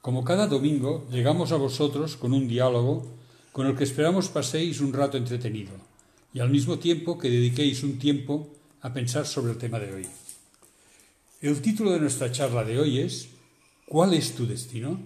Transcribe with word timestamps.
Como 0.00 0.24
cada 0.24 0.46
domingo, 0.46 1.06
llegamos 1.10 1.52
a 1.52 1.56
vosotros 1.56 2.16
con 2.16 2.32
un 2.32 2.48
diálogo 2.48 3.06
con 3.52 3.66
el 3.66 3.76
que 3.76 3.84
esperamos 3.84 4.28
paséis 4.28 4.80
un 4.80 4.92
rato 4.92 5.16
entretenido 5.16 5.72
y 6.32 6.40
al 6.40 6.50
mismo 6.50 6.78
tiempo 6.78 7.18
que 7.18 7.28
dediquéis 7.28 7.82
un 7.82 7.98
tiempo 7.98 8.48
a 8.80 8.92
pensar 8.92 9.26
sobre 9.26 9.52
el 9.52 9.58
tema 9.58 9.78
de 9.78 9.92
hoy. 9.92 10.06
El 11.40 11.60
título 11.60 11.90
de 11.92 12.00
nuestra 12.00 12.30
charla 12.30 12.64
de 12.64 12.78
hoy 12.78 12.98
es 12.98 13.28
¿Cuál 13.86 14.14
es 14.14 14.34
tu 14.34 14.46
destino? 14.46 15.00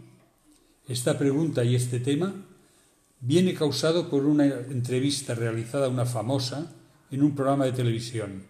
Esta 0.86 1.18
pregunta 1.18 1.64
y 1.64 1.74
este 1.74 2.00
tema 2.00 2.34
viene 3.20 3.54
causado 3.54 4.10
por 4.10 4.26
una 4.26 4.44
entrevista 4.44 5.34
realizada 5.34 5.86
a 5.86 5.90
una 5.90 6.04
famosa 6.04 6.72
en 7.10 7.22
un 7.22 7.34
programa 7.34 7.64
de 7.64 7.72
televisión. 7.72 8.42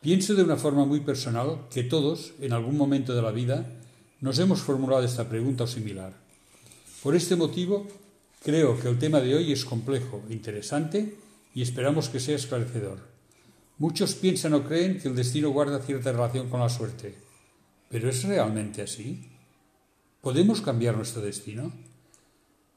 Pienso 0.00 0.34
de 0.34 0.44
una 0.44 0.56
forma 0.56 0.84
muy 0.86 1.00
personal 1.00 1.66
que 1.70 1.82
todos, 1.82 2.32
en 2.40 2.52
algún 2.52 2.76
momento 2.76 3.14
de 3.14 3.22
la 3.22 3.32
vida, 3.32 3.79
nos 4.20 4.38
hemos 4.38 4.60
formulado 4.60 5.04
esta 5.04 5.28
pregunta 5.28 5.64
o 5.64 5.66
similar. 5.66 6.12
Por 7.02 7.16
este 7.16 7.36
motivo, 7.36 7.88
creo 8.42 8.78
que 8.78 8.88
el 8.88 8.98
tema 8.98 9.20
de 9.20 9.34
hoy 9.34 9.52
es 9.52 9.64
complejo, 9.64 10.22
interesante 10.28 11.16
y 11.54 11.62
esperamos 11.62 12.08
que 12.08 12.20
sea 12.20 12.36
esclarecedor. 12.36 12.98
Muchos 13.78 14.14
piensan 14.14 14.52
o 14.52 14.64
creen 14.64 15.00
que 15.00 15.08
el 15.08 15.16
destino 15.16 15.50
guarda 15.50 15.80
cierta 15.80 16.12
relación 16.12 16.50
con 16.50 16.60
la 16.60 16.68
suerte. 16.68 17.14
¿Pero 17.88 18.10
es 18.10 18.22
realmente 18.24 18.82
así? 18.82 19.30
¿Podemos 20.20 20.60
cambiar 20.60 20.96
nuestro 20.96 21.22
destino? 21.22 21.72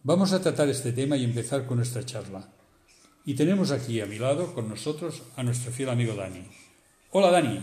Vamos 0.03 0.31
a 0.31 0.41
tratar 0.41 0.69
este 0.69 0.93
tema 0.93 1.17
y 1.17 1.25
empezar 1.25 1.65
con 1.67 1.77
nuestra 1.77 2.05
charla. 2.05 2.47
Y 3.25 3.35
tenemos 3.35 3.71
aquí 3.71 3.99
a 3.99 4.05
mi 4.05 4.17
lado 4.17 4.53
con 4.53 4.69
nosotros 4.69 5.21
a 5.35 5.43
nuestro 5.43 5.71
fiel 5.71 5.89
amigo 5.89 6.15
Dani. 6.15 6.47
Hola 7.11 7.31
Dani, 7.31 7.61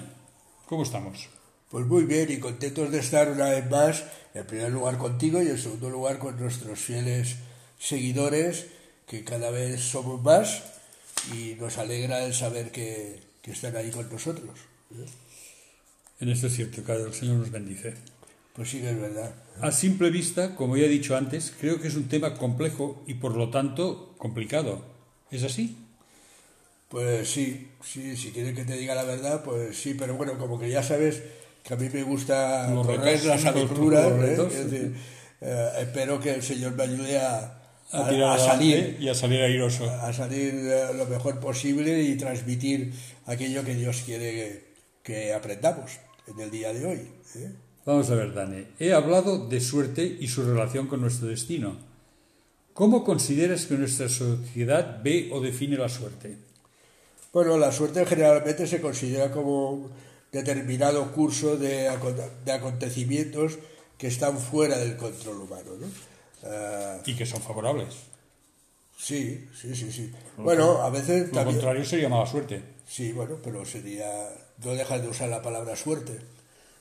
¿cómo 0.67 0.83
estamos? 0.83 1.40
Pues 1.71 1.87
muy 1.87 2.03
bien 2.03 2.33
y 2.33 2.39
contentos 2.39 2.91
de 2.91 2.99
estar 2.99 3.31
una 3.31 3.51
vez 3.51 3.71
más, 3.71 4.05
en 4.35 4.45
primer 4.45 4.73
lugar 4.73 4.99
contigo 4.99 5.41
y 5.41 5.47
en 5.47 5.57
segundo 5.57 5.89
lugar 5.89 6.19
con 6.19 6.37
nuestros 6.37 6.81
fieles 6.81 7.37
seguidores, 7.79 8.67
que 9.07 9.23
cada 9.23 9.51
vez 9.51 9.81
somos 9.81 10.21
más 10.21 10.65
y 11.33 11.55
nos 11.61 11.79
alegra 11.79 12.25
el 12.25 12.35
saber 12.35 12.73
que, 12.73 13.21
que 13.41 13.53
están 13.53 13.77
ahí 13.77 13.91
con 13.91 14.11
nosotros. 14.11 14.59
¿eh? 14.93 15.07
En 16.19 16.29
esto 16.29 16.49
es 16.49 16.57
cierto, 16.57 16.83
que 16.83 16.93
el 16.93 17.15
Señor 17.15 17.37
nos 17.37 17.53
bendice. 17.53 17.95
Pues 18.53 18.69
sí 18.69 18.81
que 18.81 18.91
es 18.91 19.01
verdad. 19.01 19.33
A 19.61 19.71
simple 19.71 20.11
vista, 20.11 20.57
como 20.57 20.77
ya 20.77 20.87
he 20.87 20.89
dicho 20.89 21.17
antes, 21.17 21.55
creo 21.61 21.81
que 21.81 21.87
es 21.87 21.95
un 21.95 22.09
tema 22.09 22.35
complejo 22.35 23.01
y 23.07 23.15
por 23.15 23.37
lo 23.37 23.51
tanto 23.51 24.17
complicado. 24.19 24.85
¿Es 25.31 25.45
así? 25.45 25.77
Pues 26.89 27.31
sí, 27.31 27.69
sí, 27.85 28.17
si 28.17 28.33
quieres 28.33 28.57
que 28.57 28.65
te 28.65 28.77
diga 28.77 28.97
la 28.97 29.05
verdad, 29.05 29.45
pues 29.45 29.81
sí, 29.81 29.95
pero 29.95 30.17
bueno, 30.17 30.37
como 30.37 30.59
que 30.59 30.69
ya 30.69 30.83
sabes 30.83 31.23
que 31.71 31.75
a 31.75 31.77
mí 31.77 31.89
me 31.93 32.03
gusta 32.03 32.69
Los 32.75 32.85
correr 32.85 33.25
las 33.25 33.45
aventuras, 33.45 34.07
¿eh? 34.07 34.17
retos, 34.19 34.53
Es 34.53 34.71
decir, 34.71 34.97
eh, 35.41 35.69
espero 35.79 36.19
que 36.19 36.35
el 36.35 36.43
Señor 36.43 36.75
me 36.75 36.83
ayude 36.83 37.17
a, 37.21 37.61
A, 37.93 38.39
salir, 38.39 38.97
y 38.99 39.09
a 39.09 39.15
salir 39.15 39.41
airoso. 39.41 39.89
a 39.89 40.13
salir 40.13 40.53
eh, 40.53 40.87
lo 40.97 41.07
mejor 41.07 41.39
posible 41.39 42.03
y 42.03 42.17
transmitir 42.17 42.93
aquello 43.27 43.65
que 43.65 43.77
Dios 43.77 44.03
quiere 44.05 44.33
que, 44.33 44.65
que 45.05 45.33
aprendamos 45.33 45.93
en 46.27 46.41
el 46.41 46.51
día 46.51 46.73
de 46.73 46.85
hoy. 46.87 47.09
¿eh? 47.37 47.53
Vamos 47.87 48.11
a 48.11 48.17
ver, 48.17 48.35
Dani. 48.35 48.67
He 48.81 48.93
hablado 48.93 49.47
de 49.47 49.61
suerte 49.61 50.05
y 50.05 50.27
su 50.27 50.43
relación 50.43 50.89
con 50.89 51.01
nuestro 51.01 51.29
destino. 51.29 51.77
¿Cómo 52.75 53.05
consideras 53.05 53.67
que 53.67 53.75
nuestra 53.75 54.09
sociedad 54.09 55.01
ve 55.05 55.31
o 55.33 55.41
define 55.41 55.77
la 55.77 55.89
suerte? 55.89 56.37
Bueno, 57.33 57.57
la 57.59 57.71
suerte 57.71 58.05
generalmente 58.07 58.67
se 58.67 58.81
considera 58.81 59.31
como 59.31 59.91
determinado 60.33 61.13
curso 61.13 61.57
de, 61.57 61.91
de 62.45 62.53
acontecimientos 62.53 63.59
que 63.99 64.07
están 64.07 64.39
fuera 64.39 64.79
del 64.79 64.97
control 64.97 65.41
humano. 65.43 65.71
¿no? 65.79 65.87
Ah, 66.45 66.99
Y 67.05 67.15
que 67.15 67.27
son 67.27 67.43
favorables. 67.43 67.95
sí, 68.99 69.49
sí, 69.59 69.75
sí, 69.75 69.91
sí. 69.93 70.13
Bueno, 70.37 70.83
a 70.83 70.91
veces 70.91 71.29
Lo 71.29 71.35
también... 71.35 71.57
contrario 71.57 71.85
sería 71.85 72.09
mala 72.09 72.27
suerte. 72.27 72.63
Sí, 72.89 73.13
bueno, 73.13 73.37
pero 73.43 73.65
sería... 73.65 74.29
No 74.65 74.73
dejas 74.75 75.01
de 75.03 75.09
usar 75.09 75.29
la 75.31 75.41
palabra 75.43 75.75
suerte. 75.77 76.19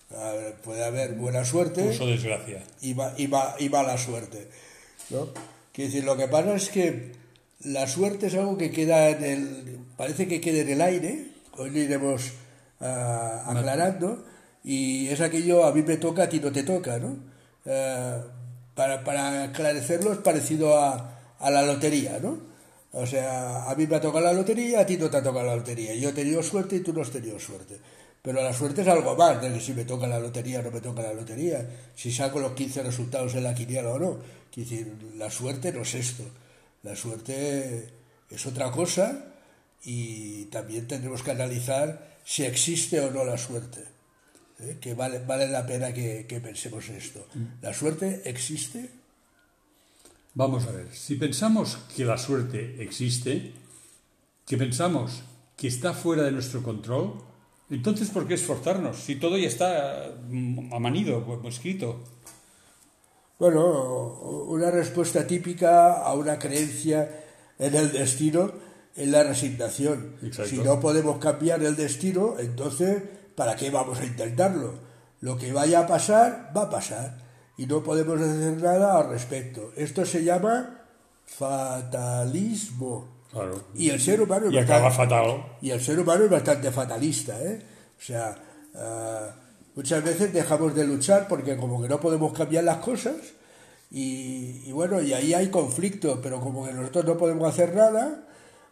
Ver, 0.09 0.55
puede 0.63 0.83
haber 0.83 1.13
buena 1.13 1.45
suerte 1.45 1.87
Uso 1.89 2.07
desgracia. 2.07 2.63
y, 2.81 2.93
ma- 2.93 3.13
y, 3.17 3.27
ma- 3.27 3.55
y 3.59 3.69
mala 3.69 3.97
suerte. 3.97 4.47
¿no? 5.11 5.27
Quiero 5.71 5.89
decir, 5.91 6.03
lo 6.03 6.17
que 6.17 6.27
pasa 6.27 6.55
es 6.55 6.69
que 6.69 7.11
la 7.63 7.87
suerte 7.87 8.27
es 8.27 8.33
algo 8.35 8.57
que 8.57 8.71
queda 8.71 9.09
en 9.09 9.23
el. 9.23 9.79
parece 9.97 10.27
que 10.27 10.41
queda 10.41 10.61
en 10.61 10.69
el 10.69 10.81
aire, 10.81 11.25
hoy 11.57 11.69
lo 11.69 11.77
iremos 11.79 12.31
ah, 12.81 13.43
aclarando, 13.47 14.23
y 14.63 15.07
es 15.07 15.21
aquello 15.21 15.65
a 15.65 15.73
mí 15.73 15.83
me 15.83 15.97
toca, 15.97 16.23
a 16.23 16.29
ti 16.29 16.39
no 16.39 16.51
te 16.51 16.63
toca, 16.63 16.99
¿no? 16.99 17.17
Ah, 17.65 18.21
para, 18.75 19.03
para 19.03 19.45
esclarecerlo 19.45 20.13
es 20.13 20.19
parecido 20.19 20.79
a, 20.79 21.19
a 21.39 21.51
la 21.51 21.61
lotería, 21.63 22.19
¿no? 22.21 22.49
O 22.91 23.05
sea, 23.05 23.69
a 23.69 23.75
mí 23.75 23.85
me 23.85 23.97
ha 23.97 24.01
tocado 24.01 24.25
la 24.25 24.33
lotería, 24.33 24.81
a 24.81 24.85
ti 24.85 24.97
no 24.97 25.09
te 25.09 25.17
ha 25.17 25.23
tocado 25.23 25.45
la 25.45 25.55
lotería. 25.55 25.93
Yo 25.93 26.09
he 26.09 26.13
tenido 26.13 26.41
suerte 26.41 26.77
y 26.77 26.79
tú 26.79 26.91
no 26.91 27.01
has 27.01 27.11
tenido 27.11 27.39
suerte. 27.39 27.79
Pero 28.21 28.41
la 28.41 28.51
suerte 28.51 28.81
es 28.81 28.87
algo 28.87 29.15
más 29.15 29.41
de 29.41 29.53
que 29.53 29.59
si 29.61 29.73
me 29.73 29.85
toca 29.85 30.07
la 30.07 30.19
lotería 30.19 30.59
o 30.59 30.63
no 30.63 30.71
me 30.71 30.81
toca 30.81 31.01
la 31.01 31.13
lotería, 31.13 31.65
si 31.95 32.11
saco 32.11 32.39
los 32.39 32.53
15 32.53 32.83
resultados 32.83 33.35
en 33.35 33.43
la 33.43 33.53
quiniela 33.53 33.89
o 33.91 33.99
no. 33.99 34.17
Quiero 34.51 34.69
decir, 34.69 34.93
la 35.17 35.29
suerte 35.29 35.71
no 35.71 35.83
es 35.83 35.93
esto. 35.93 36.23
La 36.83 36.95
suerte 36.95 37.89
es 38.29 38.45
otra 38.45 38.71
cosa 38.71 39.25
y 39.83 40.45
también 40.45 40.87
tendremos 40.87 41.23
que 41.23 41.31
analizar 41.31 42.08
si 42.23 42.43
existe 42.43 42.99
o 42.99 43.11
no 43.11 43.23
la 43.23 43.37
suerte. 43.37 43.83
¿eh? 44.59 44.77
Que 44.79 44.93
vale, 44.93 45.19
vale 45.19 45.47
la 45.47 45.65
pena 45.65 45.93
que, 45.93 46.25
que 46.27 46.39
pensemos 46.39 46.87
en 46.89 46.95
esto. 46.95 47.25
¿La 47.61 47.73
suerte 47.73 48.21
existe? 48.25 48.89
Vamos 50.33 50.67
a 50.67 50.71
ver, 50.71 50.93
si 50.93 51.15
pensamos 51.15 51.77
que 51.95 52.05
la 52.05 52.17
suerte 52.17 52.81
existe, 52.81 53.51
que 54.45 54.57
pensamos 54.57 55.23
que 55.57 55.67
está 55.67 55.93
fuera 55.93 56.23
de 56.23 56.31
nuestro 56.31 56.63
control, 56.63 57.15
entonces 57.69 58.09
¿por 58.09 58.27
qué 58.27 58.35
esforzarnos? 58.35 58.97
Si 58.97 59.15
todo 59.17 59.37
ya 59.37 59.47
está 59.47 60.15
mm, 60.29 60.73
amanido, 60.73 61.41
escrito. 61.45 61.99
Bueno, 63.37 64.45
una 64.47 64.71
respuesta 64.71 65.25
típica 65.25 66.01
a 66.01 66.13
una 66.13 66.39
creencia 66.39 67.25
en 67.57 67.75
el 67.75 67.91
destino 67.91 68.51
es 69.01 69.07
la 69.09 69.23
resignación. 69.23 70.15
Exacto. 70.21 70.49
Si 70.49 70.57
no 70.57 70.79
podemos 70.79 71.17
cambiar 71.19 71.63
el 71.63 71.75
destino, 71.75 72.35
entonces, 72.39 73.01
¿para 73.35 73.55
qué 73.55 73.69
vamos 73.71 73.99
a 73.99 74.05
intentarlo? 74.05 74.73
Lo 75.21 75.37
que 75.37 75.51
vaya 75.53 75.79
a 75.81 75.87
pasar, 75.87 76.51
va 76.55 76.63
a 76.63 76.69
pasar. 76.69 77.17
Y 77.57 77.65
no 77.65 77.83
podemos 77.83 78.19
hacer 78.21 78.57
nada 78.61 78.99
al 78.99 79.09
respecto. 79.09 79.71
Esto 79.75 80.05
se 80.05 80.23
llama 80.23 80.81
fatalismo. 81.25 83.07
Claro. 83.31 83.61
Y 83.75 83.89
el 83.89 83.99
ser 83.99 84.21
humano 84.21 84.47
es 84.47 84.53
Y 84.53 84.57
acaba 84.57 84.85
bastante- 84.85 85.13
fatal. 85.15 85.43
y 85.61 85.69
el 85.71 85.81
ser 85.81 85.99
humano 85.99 86.23
es 86.25 86.31
bastante 86.31 86.71
fatalista, 86.71 87.39
¿eh? 87.43 87.61
O 87.97 88.01
sea, 88.01 88.35
ah, 88.75 89.27
muchas 89.75 90.03
veces 90.03 90.33
dejamos 90.33 90.73
de 90.73 90.85
luchar 90.87 91.27
porque 91.27 91.55
como 91.57 91.81
que 91.81 91.87
no 91.89 91.99
podemos 91.99 92.33
cambiar 92.33 92.63
las 92.63 92.77
cosas 92.77 93.15
y, 93.91 94.63
y 94.65 94.71
bueno, 94.71 95.01
y 95.01 95.13
ahí 95.13 95.33
hay 95.33 95.49
conflicto, 95.49 96.19
pero 96.23 96.39
como 96.39 96.65
que 96.65 96.73
nosotros 96.73 97.05
no 97.05 97.17
podemos 97.17 97.47
hacer 97.47 97.75
nada, 97.75 98.23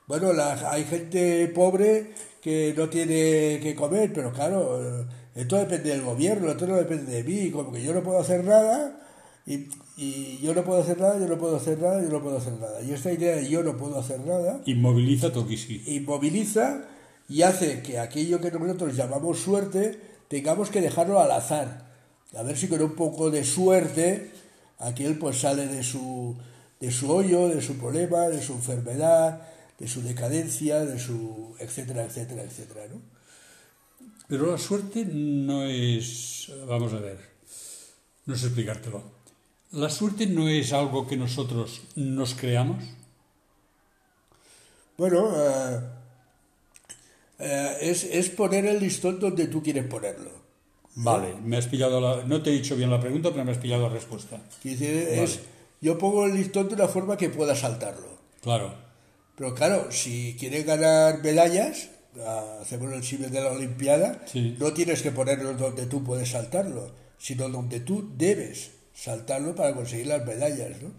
bueno, 0.07 0.33
la- 0.33 0.71
hay 0.71 0.83
gente 0.86 1.48
pobre 1.50 2.12
que 2.42 2.74
no 2.77 2.89
tiene 2.89 3.59
que 3.62 3.75
comer, 3.75 4.12
pero 4.13 4.31
claro, 4.31 5.01
eh, 5.01 5.06
esto 5.36 5.57
depende 5.57 5.89
del 5.89 6.01
gobierno, 6.01 6.50
esto 6.51 6.65
no 6.65 6.75
depende 6.77 7.12
de 7.12 7.24
mí, 7.24 7.51
como 7.51 7.71
que 7.71 7.81
yo 7.83 7.94
no 7.94 8.01
puedo 8.04 8.19
hacer 8.19 8.44
nada 8.44 9.00
y, 9.45 9.68
y 9.98 10.39
yo 10.42 10.54
no 10.54 10.63
puedo 10.63 10.81
hacer 10.81 11.00
nada, 11.00 11.19
yo 11.19 11.27
no 11.27 11.38
puedo 11.38 11.57
hacer 11.57 11.80
nada, 11.80 12.01
yo 12.01 12.09
no 12.09 12.21
puedo 12.21 12.38
hacer 12.38 12.54
nada. 12.54 12.81
Y 12.81 12.92
esta 12.94 13.12
idea 13.12 13.36
de 13.36 13.48
yo 13.48 13.63
no 13.63 13.77
puedo 13.77 14.00
hacer 14.00 14.19
nada 14.21 14.62
Inmoviliza 14.65 15.31
Tokiski. 15.31 15.83
inmoviliza 15.95 16.83
y 17.30 17.42
hace 17.42 17.81
que 17.81 18.00
aquello 18.00 18.39
que 18.39 18.51
nosotros 18.51 18.95
llamamos 18.95 19.39
suerte 19.39 20.00
tengamos 20.30 20.69
que 20.69 20.81
dejarlo 20.81 21.19
al 21.19 21.31
azar. 21.31 21.86
A 22.38 22.44
ver 22.44 22.57
si 22.57 22.68
con 22.68 22.81
un 22.81 22.95
poco 22.95 23.30
de 23.31 23.44
suerte 23.44 24.31
aquel 24.80 25.18
pues 25.18 25.39
sale 25.39 25.68
de 25.68 25.83
su, 25.83 26.36
de 26.80 26.92
su 26.92 27.12
hoyo, 27.12 27.48
de 27.50 27.62
su 27.62 27.77
problema, 27.77 28.27
de 28.30 28.42
su 28.42 28.54
enfermedad, 28.54 29.42
de 29.80 29.88
su 29.88 30.02
decadencia, 30.02 30.86
de 30.86 31.00
su 31.00 31.56
etcétera, 31.60 32.06
etcétera, 32.06 32.44
etcétera, 32.44 32.88
¿no? 32.88 33.02
Pero 34.28 34.52
la 34.52 34.58
suerte 34.58 35.06
no 35.06 35.64
es... 35.64 36.52
Vamos 36.68 36.94
a 36.94 37.00
ver. 37.00 37.18
No 38.26 38.36
sé 38.36 38.48
explicártelo. 38.48 39.02
La 39.72 39.90
suerte 39.90 40.28
no 40.28 40.50
es 40.50 40.74
algo 40.74 41.08
que 41.08 41.16
nosotros 41.16 41.82
nos 41.96 42.34
creamos. 42.36 42.84
Bueno, 44.98 45.32
eh, 45.36 45.80
eh, 47.40 47.78
es, 47.82 48.04
es 48.04 48.30
poner 48.30 48.66
el 48.66 48.80
listón 48.80 49.20
donde 49.20 49.48
tú 49.48 49.64
quieres 49.64 49.86
ponerlo. 49.86 50.32
Vale, 50.96 51.36
me 51.44 51.58
has 51.58 51.68
pillado 51.68 52.02
la... 52.02 52.24
No 52.24 52.42
te 52.42 52.50
he 52.50 52.54
dicho 52.54 52.76
bien 52.76 52.90
la 52.90 53.00
pregunta, 53.00 53.30
pero 53.30 53.46
me 53.46 53.52
has 53.52 53.60
pillado 53.60 53.84
la 53.84 53.94
respuesta. 53.94 54.42
Es, 54.64 55.40
yo 55.80 55.98
pongo 55.98 56.26
el 56.26 56.34
listón 56.34 56.68
de 56.68 56.74
una 56.74 56.88
forma 56.88 57.18
que 57.18 57.30
pueda 57.30 57.56
saltarlo. 57.56 58.18
Claro. 58.42 58.87
Pero 59.38 59.54
claro, 59.54 59.92
si 59.92 60.36
quieres 60.39 60.66
ganar 60.66 61.22
medallas, 61.24 61.89
hacemos 62.62 62.92
el 62.94 63.04
símil 63.04 63.30
de 63.30 63.42
la 63.42 63.51
Olimpiada, 63.51 64.24
Sí. 64.25 64.56
no 64.60 64.74
tienes 64.74 65.01
que 65.04 65.12
ponerlo 65.12 65.54
donde 65.54 65.86
tú 65.86 66.04
puedes 66.04 66.30
saltarlo. 66.31 66.92
sino 67.19 67.50
donde 67.50 67.80
tú 67.80 68.12
debes 68.16 68.69
saltarlo 68.94 69.56
para 69.56 69.74
conseguir 69.74 70.06
las 70.06 70.24
medallas. 70.24 70.80
¿no? 70.84 70.92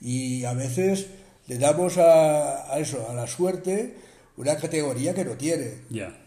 Y 0.00 0.44
a 0.44 0.52
veces 0.52 1.06
le 1.46 1.58
damos 1.58 1.96
a, 1.98 2.76
eso, 2.80 3.08
a 3.08 3.14
la 3.14 3.28
suerte, 3.28 3.94
una 4.36 4.56
categoría 4.56 5.14
que 5.14 5.24
no 5.24 5.34
tiene. 5.36 5.74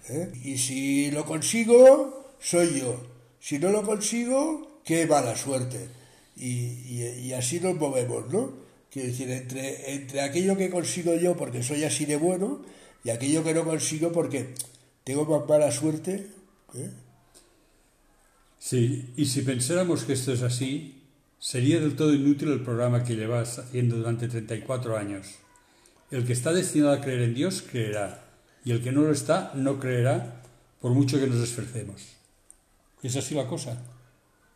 ¿eh? 0.09 0.31
Y 0.45 0.57
si 0.57 1.11
lo 1.11 1.25
consigo, 1.25 2.35
soy 2.39 2.79
yo. 2.79 3.05
Si 3.41 3.59
no 3.59 3.69
lo 3.69 3.83
consigo, 3.83 4.79
qué 4.85 5.05
mala 5.07 5.35
suerte. 5.35 5.89
Y, 6.37 7.01
y, 7.27 7.33
así 7.33 7.59
nos 7.59 7.75
movemos, 7.75 8.31
¿no? 8.31 8.62
Quiero 8.93 9.09
decir, 9.09 9.31
entre, 9.31 9.95
entre 9.95 10.21
aquello 10.21 10.55
que 10.55 10.69
consigo 10.69 11.15
yo 11.15 11.35
porque 11.35 11.63
soy 11.63 11.83
así 11.83 12.05
de 12.05 12.15
bueno 12.15 12.61
y 13.03 13.09
aquello 13.09 13.43
que 13.43 13.55
no 13.55 13.65
consigo 13.65 14.11
porque 14.11 14.53
tengo 15.03 15.25
más 15.25 15.49
mala 15.49 15.71
suerte. 15.71 16.27
¿eh? 16.75 16.91
Sí, 18.59 19.11
y 19.17 19.25
si 19.25 19.41
pensáramos 19.41 20.03
que 20.03 20.13
esto 20.13 20.31
es 20.31 20.43
así, 20.43 21.01
sería 21.39 21.79
del 21.79 21.95
todo 21.95 22.13
inútil 22.13 22.51
el 22.51 22.61
programa 22.61 23.03
que 23.03 23.15
llevas 23.15 23.57
haciendo 23.57 23.97
durante 23.97 24.27
34 24.27 24.95
años. 24.95 25.27
El 26.11 26.23
que 26.27 26.33
está 26.33 26.53
destinado 26.53 26.93
a 26.93 27.01
creer 27.01 27.23
en 27.23 27.33
Dios 27.33 27.63
creerá, 27.63 28.23
y 28.63 28.73
el 28.73 28.83
que 28.83 28.91
no 28.91 29.01
lo 29.01 29.11
está 29.11 29.53
no 29.55 29.79
creerá 29.79 30.43
por 30.79 30.91
mucho 30.91 31.19
que 31.19 31.25
nos 31.25 31.41
esforcemos. 31.43 32.13
¿Es 33.01 33.15
así 33.15 33.33
la 33.33 33.47
cosa? 33.47 33.81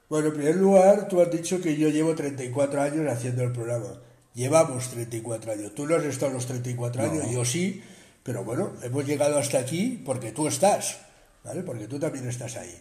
Bueno, 0.10 0.28
en 0.28 0.36
primer 0.36 0.56
lugar, 0.58 1.08
tú 1.08 1.20
has 1.22 1.32
dicho 1.32 1.60
que 1.60 1.76
yo 1.76 1.90
llevo 1.90 2.14
34 2.14 2.82
años 2.82 3.08
haciendo 3.08 3.44
el 3.44 3.52
programa. 3.52 4.00
Llevamos 4.38 4.90
34 4.90 5.52
años. 5.52 5.74
Tú 5.74 5.88
no 5.88 5.96
has 5.96 6.04
estado 6.04 6.32
los 6.32 6.46
34 6.46 7.02
años, 7.02 7.32
yo 7.32 7.44
sí, 7.44 7.82
pero 8.22 8.44
bueno, 8.44 8.72
hemos 8.84 9.04
llegado 9.04 9.40
hasta 9.40 9.58
aquí 9.58 10.00
porque 10.06 10.32
tú 10.32 10.48
estás, 10.48 11.00
¿vale? 11.44 11.64
Porque 11.64 11.88
tú 11.88 11.98
también 11.98 12.30
estás 12.30 12.56
ahí. 12.56 12.78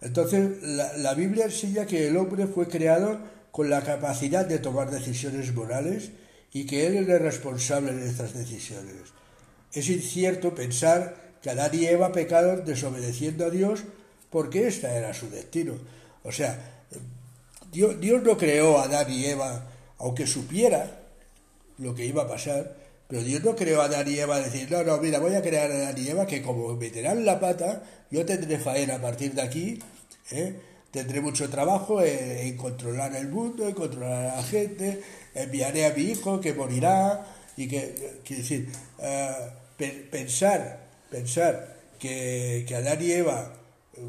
Entonces, 0.00 0.62
la, 0.62 1.12
Biblia 1.12 1.44
enseña 1.44 1.84
que 1.84 2.08
el 2.08 2.16
hombre 2.16 2.46
fue 2.46 2.66
creado 2.68 3.18
con 3.50 3.68
la 3.68 3.82
capacidad 3.82 4.46
de 4.46 4.58
tomar 4.58 4.90
decisiones 4.90 5.54
morales 5.54 6.12
y 6.50 6.64
que 6.64 6.86
él 6.86 6.96
es 6.96 7.08
el 7.10 7.20
responsable 7.20 7.92
de 7.92 8.08
estas 8.08 8.32
decisiones. 8.32 8.94
Es 9.74 9.90
incierto 9.90 10.54
pensar 10.54 11.14
que 11.42 11.50
Adán 11.50 11.72
y 11.74 11.84
Eva 11.84 12.10
pecaron 12.10 12.64
desobedeciendo 12.64 13.44
a 13.44 13.50
Dios 13.50 13.84
porque 14.30 14.66
este 14.66 14.86
era 14.86 15.12
su 15.12 15.28
destino. 15.28 15.74
O 16.22 16.32
sea, 16.32 16.86
Dios, 17.70 18.00
Dios 18.00 18.22
no 18.22 18.38
creó 18.38 18.78
a 18.78 18.84
Adán 18.84 19.12
y 19.12 19.26
Eva 19.26 19.75
aunque 19.98 20.26
supiera 20.26 21.00
lo 21.78 21.94
que 21.94 22.06
iba 22.06 22.22
a 22.22 22.28
pasar, 22.28 22.76
pero 23.08 23.22
Dios 23.22 23.42
no 23.44 23.54
creó 23.54 23.82
a 23.82 24.08
y 24.08 24.18
Eva 24.18 24.40
decir, 24.40 24.70
no, 24.70 24.82
no, 24.82 24.98
mira, 24.98 25.18
voy 25.18 25.34
a 25.34 25.42
crear 25.42 25.70
a 25.70 25.98
y 25.98 26.08
Eva 26.08 26.26
que 26.26 26.42
como 26.42 26.74
meterán 26.76 27.24
la 27.24 27.38
pata, 27.38 27.82
yo 28.10 28.24
tendré 28.26 28.58
faena 28.58 28.96
a 28.96 29.00
partir 29.00 29.32
de 29.34 29.42
aquí, 29.42 29.78
¿eh? 30.30 30.56
tendré 30.90 31.20
mucho 31.20 31.48
trabajo 31.48 32.02
en, 32.02 32.56
controlar 32.56 33.14
el 33.14 33.28
mundo, 33.28 33.68
en 33.68 33.74
controlar 33.74 34.26
a 34.26 34.36
la 34.36 34.42
gente, 34.42 35.02
enviaré 35.34 35.86
a 35.86 35.92
mi 35.92 36.02
hijo 36.02 36.40
que 36.40 36.54
morirá, 36.54 37.26
y 37.56 37.68
que, 37.68 38.20
quiere 38.24 38.42
decir, 38.42 38.68
eh, 38.98 39.32
pensar, 40.10 40.88
pensar 41.10 41.76
que, 41.98 42.64
que 42.68 42.74
Adán 42.74 42.98
y 43.00 43.12
Eva 43.12 43.52
eh, 43.94 44.00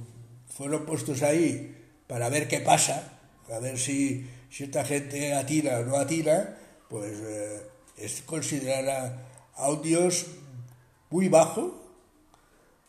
fueron 0.50 0.86
puestos 0.86 1.24
ahí 1.24 1.76
para 2.08 2.30
ver 2.30 2.48
qué 2.48 2.60
pasa, 2.60 3.20
a 3.52 3.60
ver 3.60 3.78
si, 3.78 4.26
si 4.50 4.64
esta 4.66 4.86
gente 4.86 5.34
atira 5.34 5.80
o 5.80 5.86
no 5.86 5.98
atira, 5.98 6.58
pues 6.90 7.18
es 7.98 8.22
considerar 8.22 9.26
a, 9.56 9.70
un 9.70 9.82
Dios 9.82 10.28
muy 11.10 11.30
bajo, 11.30 11.84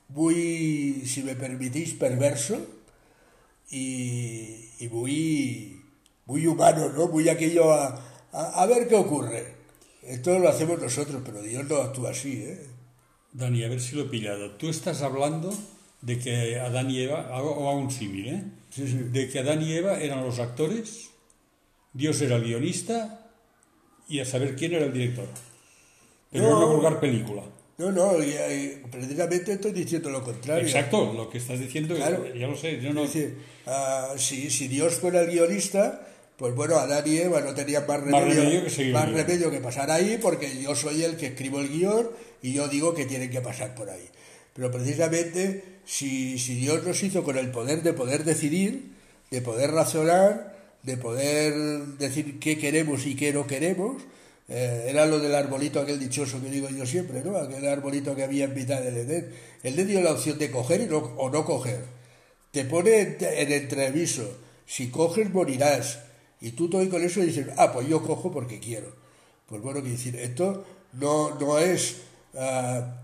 muy, 0.08 1.02
si 1.06 1.22
me 1.22 1.34
permitís, 1.34 1.94
perverso 1.94 2.58
y, 3.70 4.70
muy, 4.90 5.82
muy 6.26 6.46
humano, 6.46 6.90
¿no? 6.90 7.08
Muy 7.08 7.28
aquello 7.28 7.72
a, 7.72 8.00
a, 8.32 8.66
ver 8.66 8.88
qué 8.88 8.94
ocurre. 8.94 9.56
Esto 10.02 10.38
lo 10.38 10.48
hacemos 10.48 10.80
nosotros, 10.80 11.22
pero 11.24 11.42
Dios 11.42 11.66
no 11.68 11.76
actúa 11.76 12.10
así, 12.10 12.42
¿eh? 12.42 12.66
Dani, 13.32 13.64
a 13.64 13.68
ver 13.68 13.80
si 13.80 13.94
lo 13.94 14.02
he 14.02 14.08
pillado. 14.08 14.52
Tú 14.52 14.68
estás 14.68 15.02
hablando 15.02 15.52
de 16.00 16.18
que 16.18 16.58
Adán 16.58 16.90
y 16.90 17.00
Eva, 17.00 17.28
o 17.42 17.68
a 17.68 17.74
un 17.74 17.90
símil, 17.90 18.28
¿eh? 18.28 18.44
De 18.76 19.28
que 19.28 19.40
Adán 19.40 19.62
y 19.62 19.72
Eva 19.72 20.00
eran 20.00 20.24
los 20.24 20.38
actores, 20.38 21.10
Dios 21.92 22.20
era 22.20 22.36
el 22.36 22.44
guionista 22.44 23.30
y 24.08 24.20
a 24.20 24.24
saber 24.24 24.56
quién 24.56 24.74
era 24.74 24.86
el 24.86 24.92
director. 24.92 25.26
Pero 26.30 26.44
no, 26.44 26.48
era 26.48 26.56
una 26.58 26.74
vulgar 26.74 27.00
película. 27.00 27.42
No, 27.78 27.92
no, 27.92 28.22
y, 28.22 28.82
precisamente 28.90 29.52
estoy 29.52 29.70
diciendo 29.70 30.10
lo 30.10 30.22
contrario. 30.24 30.64
Exacto, 30.64 31.12
lo 31.12 31.30
que 31.30 31.38
estás 31.38 31.60
diciendo, 31.60 31.94
claro. 31.94 32.26
ya 32.34 32.48
lo 32.48 32.56
sé. 32.56 32.80
Yo 32.80 32.92
no... 32.92 33.04
Ah, 33.66 34.14
si, 34.16 34.48
Dios 34.66 34.94
fuera 34.94 35.20
el 35.20 35.30
guionista, 35.30 36.08
pues 36.36 36.54
bueno, 36.56 36.76
Adán 36.76 37.04
y 37.06 37.18
Eva 37.18 37.40
no 37.40 37.54
tenían 37.54 37.86
más 37.86 38.00
remedio, 38.00 38.62
más 38.92 39.12
remedio, 39.12 39.50
que, 39.50 39.60
pasar 39.60 39.92
ahí, 39.92 40.18
porque 40.20 40.60
yo 40.60 40.74
soy 40.74 41.04
el 41.04 41.16
que 41.16 41.26
escribo 41.26 41.60
el 41.60 41.68
guion 41.68 42.10
y 42.42 42.52
yo 42.52 42.66
digo 42.66 42.94
que 42.94 43.04
tienen 43.04 43.30
que 43.30 43.40
pasar 43.40 43.76
por 43.76 43.90
ahí. 43.90 44.08
Pero 44.54 44.72
precisamente, 44.72 45.62
si, 45.84 46.36
si 46.40 46.56
Dios 46.56 46.82
nos 46.82 47.00
hizo 47.04 47.22
con 47.22 47.38
el 47.38 47.52
poder 47.52 47.84
de 47.84 47.92
poder 47.92 48.24
decidir, 48.24 48.90
de 49.30 49.40
poder 49.40 49.70
razonar, 49.70 50.57
de 50.88 50.96
poder 50.96 51.54
decir 51.98 52.40
qué 52.40 52.58
queremos 52.58 53.06
y 53.06 53.14
qué 53.14 53.32
no 53.32 53.46
queremos. 53.46 54.02
Eh, 54.48 54.86
era 54.88 55.04
lo 55.04 55.18
del 55.20 55.34
arbolito 55.34 55.78
aquel 55.78 56.00
dichoso 56.00 56.40
que 56.40 56.48
digo 56.48 56.70
yo 56.70 56.86
siempre, 56.86 57.22
¿no? 57.22 57.36
Aquel 57.36 57.68
arbolito 57.68 58.16
que 58.16 58.24
había 58.24 58.46
en 58.46 58.54
mitad 58.54 58.80
del 58.80 58.96
Edén. 58.96 59.30
Él 59.62 59.76
le 59.76 59.84
dio 59.84 60.00
la 60.00 60.12
opción 60.12 60.38
de 60.38 60.50
coger 60.50 60.90
o 60.92 61.30
no 61.30 61.44
coger. 61.44 61.84
Te 62.50 62.64
pone 62.64 63.16
en, 63.20 63.52
entreviso. 63.52 64.38
Si 64.66 64.88
coges, 64.90 65.30
morirás. 65.30 66.00
Y 66.40 66.52
tú 66.52 66.70
te 66.70 66.88
con 66.88 67.02
eso 67.02 67.22
y 67.22 67.26
dices, 67.26 67.48
ah, 67.58 67.72
pues 67.72 67.86
yo 67.86 68.02
cojo 68.02 68.32
porque 68.32 68.58
quiero. 68.58 68.96
Pues 69.46 69.60
bueno, 69.60 69.80
quiero 69.80 69.96
decir, 69.96 70.16
esto 70.16 70.64
no, 70.94 71.38
no 71.38 71.58
es 71.58 71.98
ah, 72.34 73.02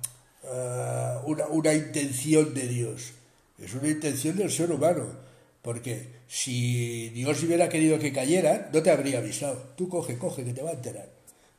una, 1.26 1.46
una 1.48 1.74
intención 1.74 2.54
de 2.54 2.68
Dios, 2.68 3.12
es 3.58 3.74
una 3.74 3.88
intención 3.88 4.36
del 4.36 4.50
ser 4.50 4.70
humano. 4.70 5.24
Porque 5.64 6.09
si 6.28 7.09
Dios 7.09 7.42
hubiera 7.42 7.71
querido 7.71 7.99
que 7.99 8.12
cayera, 8.12 8.68
no 8.71 8.83
te 8.83 8.90
habría 8.90 9.16
avisado. 9.16 9.73
Tú 9.78 9.88
coge, 9.88 10.18
coge, 10.18 10.44
que 10.44 10.52
te 10.52 10.62
va 10.62 10.68
a 10.68 10.75
enterar. 10.75 11.09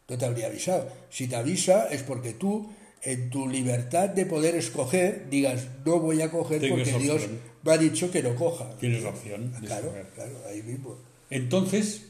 No 0.08 0.16
te 0.16 0.26
habría 0.26 0.46
avisado. 0.46 0.88
Si 1.10 1.28
te 1.28 1.36
avisa 1.36 1.88
es 1.88 2.04
porque 2.04 2.34
tú, 2.34 2.70
en 3.02 3.32
tu 3.32 3.50
libertad 3.50 4.10
de 4.10 4.28
poder 4.28 4.54
escoger, 4.54 5.28
digas, 5.32 5.66
no 5.84 6.00
voy 6.00 6.22
a 6.22 6.30
coger 6.30 6.70
porque 6.70 6.94
Dios 7.00 7.24
me 7.64 7.72
ha 7.72 7.80
dicho 7.80 8.12
que 8.12 8.22
no 8.22 8.36
coja. 8.36 8.78
Tienes 8.78 9.02
la 9.02 9.10
opción. 9.10 9.52
claro, 9.66 9.92
claro, 10.14 10.40
ahí 10.48 10.62
mismo. 10.62 11.00
Entonces, 11.32 12.04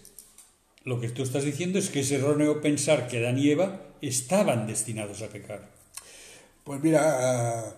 lo 0.84 1.00
que 1.00 1.08
tú 1.08 1.24
estás 1.24 1.46
diciendo 1.46 1.80
es 1.80 1.90
que 1.90 2.02
es 2.02 2.12
erróneo 2.12 2.60
pensar 2.60 3.08
que 3.08 3.20
Adán 3.20 3.40
y 3.40 3.52
Eva 3.52 3.84
estaban 4.02 4.68
destinados 4.68 5.22
a 5.22 5.30
pecar. 5.30 5.70
Pues 6.66 6.82
mira, 6.84 7.74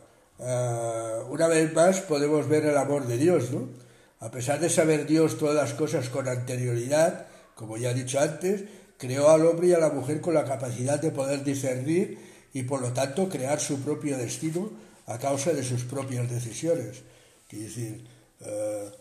una 1.30 1.48
vez 1.48 1.72
más 1.72 2.02
podemos 2.02 2.50
ver 2.50 2.66
el 2.66 2.78
amor 2.78 3.06
de 3.06 3.18
Dios, 3.20 3.52
¿no? 3.52 3.86
A 4.20 4.32
pesar 4.32 4.60
de 4.60 4.70
saber 4.70 5.06
Dios 5.06 5.38
todas 5.38 5.56
las 5.56 5.74
cosas 5.74 6.10
con 6.10 6.28
anterioridad, 6.28 7.28
como 7.56 7.78
ya 7.78 7.92
he 7.92 7.94
dicho 7.94 8.20
antes, 8.20 8.64
creó 8.98 9.30
al 9.30 9.46
hombre 9.46 9.68
y 9.68 9.74
a 9.74 9.80
la 9.80 9.90
mujer 9.90 10.22
con 10.22 10.34
la 10.34 10.46
capacidad 10.46 11.00
de 11.00 11.12
poder 11.12 11.44
discernir 11.44 12.18
y 12.54 12.64
por 12.64 12.82
lo 12.82 12.94
tanto 12.94 13.30
crear 13.30 13.60
su 13.60 13.82
propio 13.82 14.18
destino 14.18 14.72
a 15.06 15.20
causa 15.20 15.54
de 15.54 15.64
sus 15.64 15.84
propias 15.84 16.30
decisiones. 16.30 17.04
Es 17.50 17.60
decir, 17.60 18.06
eh, 18.42 18.92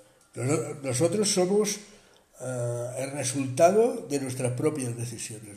nosotros 0.83 1.29
somos 1.31 1.79
eh, 2.41 2.87
el 2.99 3.13
resultado 3.13 4.07
de 4.09 4.21
nuestras 4.21 4.53
propias 4.53 4.97
decisiones. 4.97 5.57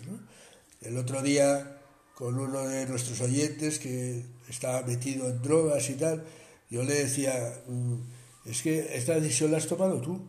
El 0.81 0.97
otro 0.97 1.21
día, 1.21 1.77
con 2.15 2.39
uno 2.39 2.67
de 2.67 2.85
nuestros 2.85 3.19
oyentes 3.19 3.79
que 3.79 4.23
estaba 4.49 4.81
metido 4.83 5.29
en 5.29 5.41
drogas 5.41 5.89
y 5.89 5.95
tal, 5.95 6.23
yo 6.69 6.83
le 6.83 6.93
decía, 6.93 7.61
mm, 7.67 7.95
es 8.45 8.61
que 8.61 8.95
esta 8.95 9.19
decisión 9.19 9.51
la 9.51 9.57
has 9.57 9.67
tomado 9.67 10.01
tú. 10.01 10.21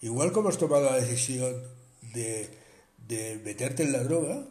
Igual 0.00 0.32
como 0.32 0.48
has 0.48 0.58
tomado 0.58 0.90
la 0.90 0.96
decisión 0.96 1.62
de, 2.12 2.48
meterte 3.44 3.84
en 3.84 3.92
la 3.92 4.02
droga, 4.02 4.46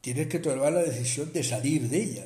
tienes 0.00 0.28
que 0.28 0.38
tomar 0.38 0.72
la 0.72 0.82
decisión 0.82 1.32
de 1.32 1.44
salir 1.44 1.88
de 1.88 2.02
ella. 2.02 2.24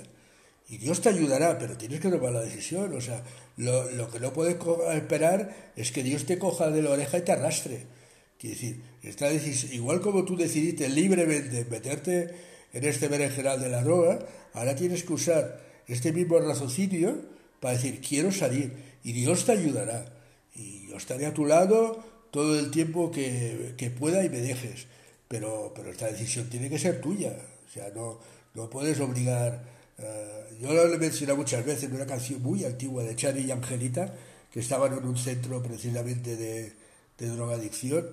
Y 0.68 0.76
Dios 0.76 1.00
te 1.00 1.08
ayudará, 1.08 1.58
pero 1.58 1.76
tienes 1.76 2.00
que 2.00 2.10
tomar 2.10 2.32
la 2.32 2.42
decisión. 2.42 2.94
O 2.94 3.00
sea, 3.00 3.22
lo, 3.56 4.10
que 4.10 4.20
no 4.20 4.32
puedes 4.32 4.56
esperar 4.94 5.72
es 5.76 5.90
que 5.90 6.02
Dios 6.02 6.24
te 6.26 6.38
coja 6.38 6.70
de 6.70 6.82
la 6.82 6.90
oreja 6.90 7.18
y 7.18 7.22
te 7.22 7.32
arrastre. 7.32 7.86
Quiere 8.38 8.54
decir, 8.54 8.82
esta 9.02 9.28
decisión, 9.28 9.72
igual 9.72 10.00
como 10.00 10.24
tú 10.24 10.36
decidiste 10.36 10.88
libremente 10.88 11.64
meterte 11.64 12.34
en 12.72 12.84
este 12.84 13.08
berenjenal 13.08 13.60
de 13.60 13.68
la 13.70 13.82
droga, 13.82 14.20
ahora 14.52 14.76
tienes 14.76 15.02
que 15.02 15.12
usar 15.14 15.60
este 15.88 16.12
mismo 16.12 16.38
raciocinio 16.38 17.16
para 17.60 17.74
decir, 17.74 18.00
quiero 18.00 18.30
salir 18.30 18.87
y 19.02 19.12
Dios 19.12 19.44
te 19.44 19.52
ayudará. 19.52 20.04
Y 20.54 20.88
yo 20.88 20.96
estaré 20.96 21.26
a 21.26 21.34
tu 21.34 21.46
lado 21.46 22.02
todo 22.30 22.58
el 22.58 22.70
tiempo 22.70 23.10
que, 23.10 23.92
pueda 23.98 24.24
y 24.24 24.28
me 24.28 24.38
dejes. 24.38 24.86
Pero, 25.28 25.72
pero 25.74 25.90
esta 25.90 26.06
decisión 26.06 26.48
tiene 26.48 26.70
que 26.70 26.78
ser 26.78 27.00
tuya. 27.00 27.36
O 27.68 27.72
sea, 27.72 27.90
no, 27.94 28.18
no 28.54 28.70
puedes 28.70 28.98
obligar. 29.00 29.62
Eh, 29.98 30.58
yo 30.60 30.72
lo 30.72 30.92
he 30.92 30.98
mencionado 30.98 31.36
muchas 31.36 31.64
veces 31.64 31.84
en 31.84 31.94
una 31.94 32.06
canción 32.06 32.42
muy 32.42 32.64
antigua 32.64 33.02
de 33.02 33.14
Chani 33.14 33.40
y 33.40 33.50
Angelita, 33.50 34.14
que 34.52 34.60
estaban 34.60 34.92
en 34.96 35.04
un 35.04 35.16
centro 35.16 35.62
precisamente 35.62 36.36
de, 36.36 36.72
de 37.18 37.28
drogadicción 37.28 38.06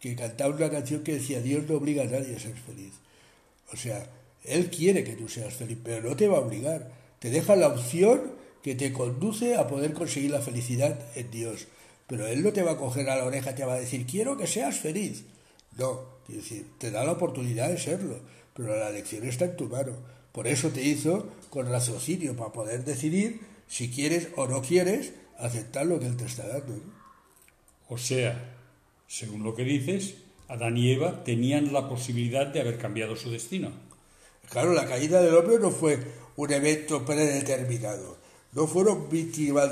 que 0.00 0.14
cantaba 0.14 0.54
una 0.54 0.70
canción 0.70 1.02
que 1.02 1.14
decía 1.14 1.40
Dios 1.40 1.68
no 1.68 1.76
obliga 1.76 2.02
a 2.02 2.06
nadie 2.06 2.36
a 2.36 2.38
ser 2.38 2.54
feliz. 2.54 2.92
O 3.72 3.76
sea, 3.76 4.06
Él 4.44 4.70
quiere 4.70 5.04
que 5.04 5.14
tú 5.14 5.28
seas 5.28 5.54
feliz, 5.54 5.78
pero 5.82 6.08
no 6.08 6.16
te 6.16 6.28
va 6.28 6.38
a 6.38 6.40
obligar. 6.40 6.90
Te 7.18 7.30
deja 7.30 7.56
la 7.56 7.68
opción 7.68 8.37
que 8.62 8.74
te 8.74 8.92
conduce 8.92 9.56
a 9.56 9.66
poder 9.66 9.92
conseguir 9.92 10.30
la 10.30 10.40
felicidad 10.40 10.98
en 11.14 11.30
Dios. 11.30 11.66
Pero 12.06 12.26
Él 12.26 12.42
no 12.42 12.52
te 12.52 12.62
va 12.62 12.72
a 12.72 12.76
coger 12.76 13.08
a 13.10 13.16
la 13.16 13.24
oreja 13.24 13.54
te 13.54 13.64
va 13.64 13.74
a 13.74 13.80
decir, 13.80 14.06
quiero 14.06 14.36
que 14.36 14.46
seas 14.46 14.78
feliz. 14.78 15.24
No, 15.76 16.00
decir, 16.26 16.66
te 16.78 16.90
da 16.90 17.04
la 17.04 17.12
oportunidad 17.12 17.68
de 17.68 17.78
serlo, 17.78 18.18
pero 18.54 18.76
la 18.76 18.90
elección 18.90 19.24
está 19.26 19.44
en 19.44 19.56
tu 19.56 19.66
mano. 19.66 19.92
Por 20.32 20.46
eso 20.46 20.70
te 20.70 20.82
hizo 20.82 21.28
con 21.50 21.68
raciocinio, 21.68 22.36
para 22.36 22.52
poder 22.52 22.84
decidir 22.84 23.40
si 23.66 23.90
quieres 23.90 24.28
o 24.36 24.46
no 24.46 24.62
quieres 24.62 25.12
aceptar 25.38 25.86
lo 25.86 26.00
que 26.00 26.06
Él 26.06 26.16
te 26.16 26.24
está 26.24 26.46
dando. 26.46 26.80
O 27.88 27.98
sea, 27.98 28.56
según 29.06 29.42
lo 29.42 29.54
que 29.54 29.64
dices, 29.64 30.16
Adán 30.48 30.76
y 30.76 30.92
Eva 30.92 31.24
tenían 31.24 31.72
la 31.72 31.88
posibilidad 31.88 32.46
de 32.46 32.60
haber 32.60 32.78
cambiado 32.78 33.16
su 33.16 33.30
destino. 33.30 33.72
Claro, 34.50 34.72
la 34.72 34.86
caída 34.86 35.20
del 35.22 35.34
hombre 35.34 35.58
no 35.58 35.70
fue 35.70 35.98
un 36.36 36.52
evento 36.52 37.04
predeterminado. 37.04 38.16
No 38.58 38.66
fueron 38.66 39.08
víctimas 39.08 39.70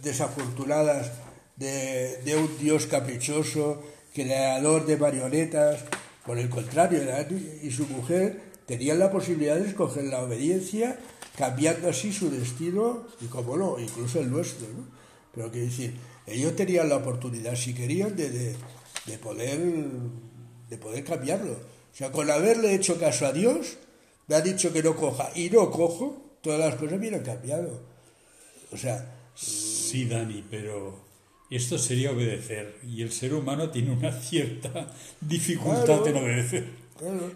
desafortunadas 0.00 1.10
de, 1.56 2.36
un 2.36 2.56
Dios 2.56 2.86
caprichoso, 2.86 3.82
creador 4.14 4.86
de 4.86 4.96
marionetas. 4.96 5.80
Por 6.24 6.38
el 6.38 6.48
contrario, 6.48 7.00
y 7.64 7.68
su 7.72 7.84
mujer 7.88 8.40
tenían 8.64 9.00
la 9.00 9.10
posibilidad 9.10 9.56
de 9.56 9.66
escoger 9.66 10.04
la 10.04 10.22
obediencia, 10.22 11.00
cambiando 11.36 11.88
así 11.88 12.12
su 12.12 12.30
destino 12.30 13.08
y, 13.20 13.24
como 13.24 13.56
no, 13.56 13.76
incluso 13.80 14.20
el 14.20 14.30
nuestro. 14.30 14.68
¿no? 14.68 14.86
Pero 15.34 15.50
quiero 15.50 15.66
decir, 15.66 15.94
ellos 16.24 16.54
tenían 16.54 16.90
la 16.90 16.98
oportunidad, 16.98 17.56
si 17.56 17.74
querían, 17.74 18.14
de, 18.14 18.30
de, 18.30 19.18
poder, 19.18 19.58
de 20.70 20.78
poder 20.78 21.02
cambiarlo. 21.02 21.54
O 21.54 21.96
sea, 21.96 22.12
con 22.12 22.30
haberle 22.30 22.72
hecho 22.72 23.00
caso 23.00 23.26
a 23.26 23.32
Dios, 23.32 23.78
me 24.28 24.36
ha 24.36 24.40
dicho 24.42 24.72
que 24.72 24.84
no 24.84 24.94
coja 24.94 25.28
y 25.34 25.50
no 25.50 25.72
cojo, 25.72 26.36
todas 26.40 26.60
las 26.60 26.76
cosas 26.76 27.00
vienen 27.00 27.24
cambiado. 27.24 27.97
O 28.72 28.76
sea. 28.76 29.14
Sí, 29.34 30.06
Dani, 30.06 30.44
pero 30.50 30.98
esto 31.50 31.78
sería 31.78 32.10
obedecer. 32.10 32.76
Y 32.86 33.02
el 33.02 33.12
ser 33.12 33.34
humano 33.34 33.70
tiene 33.70 33.92
una 33.92 34.12
cierta 34.12 34.92
dificultad 35.20 36.06
en 36.06 36.16
obedecer. 36.16 36.66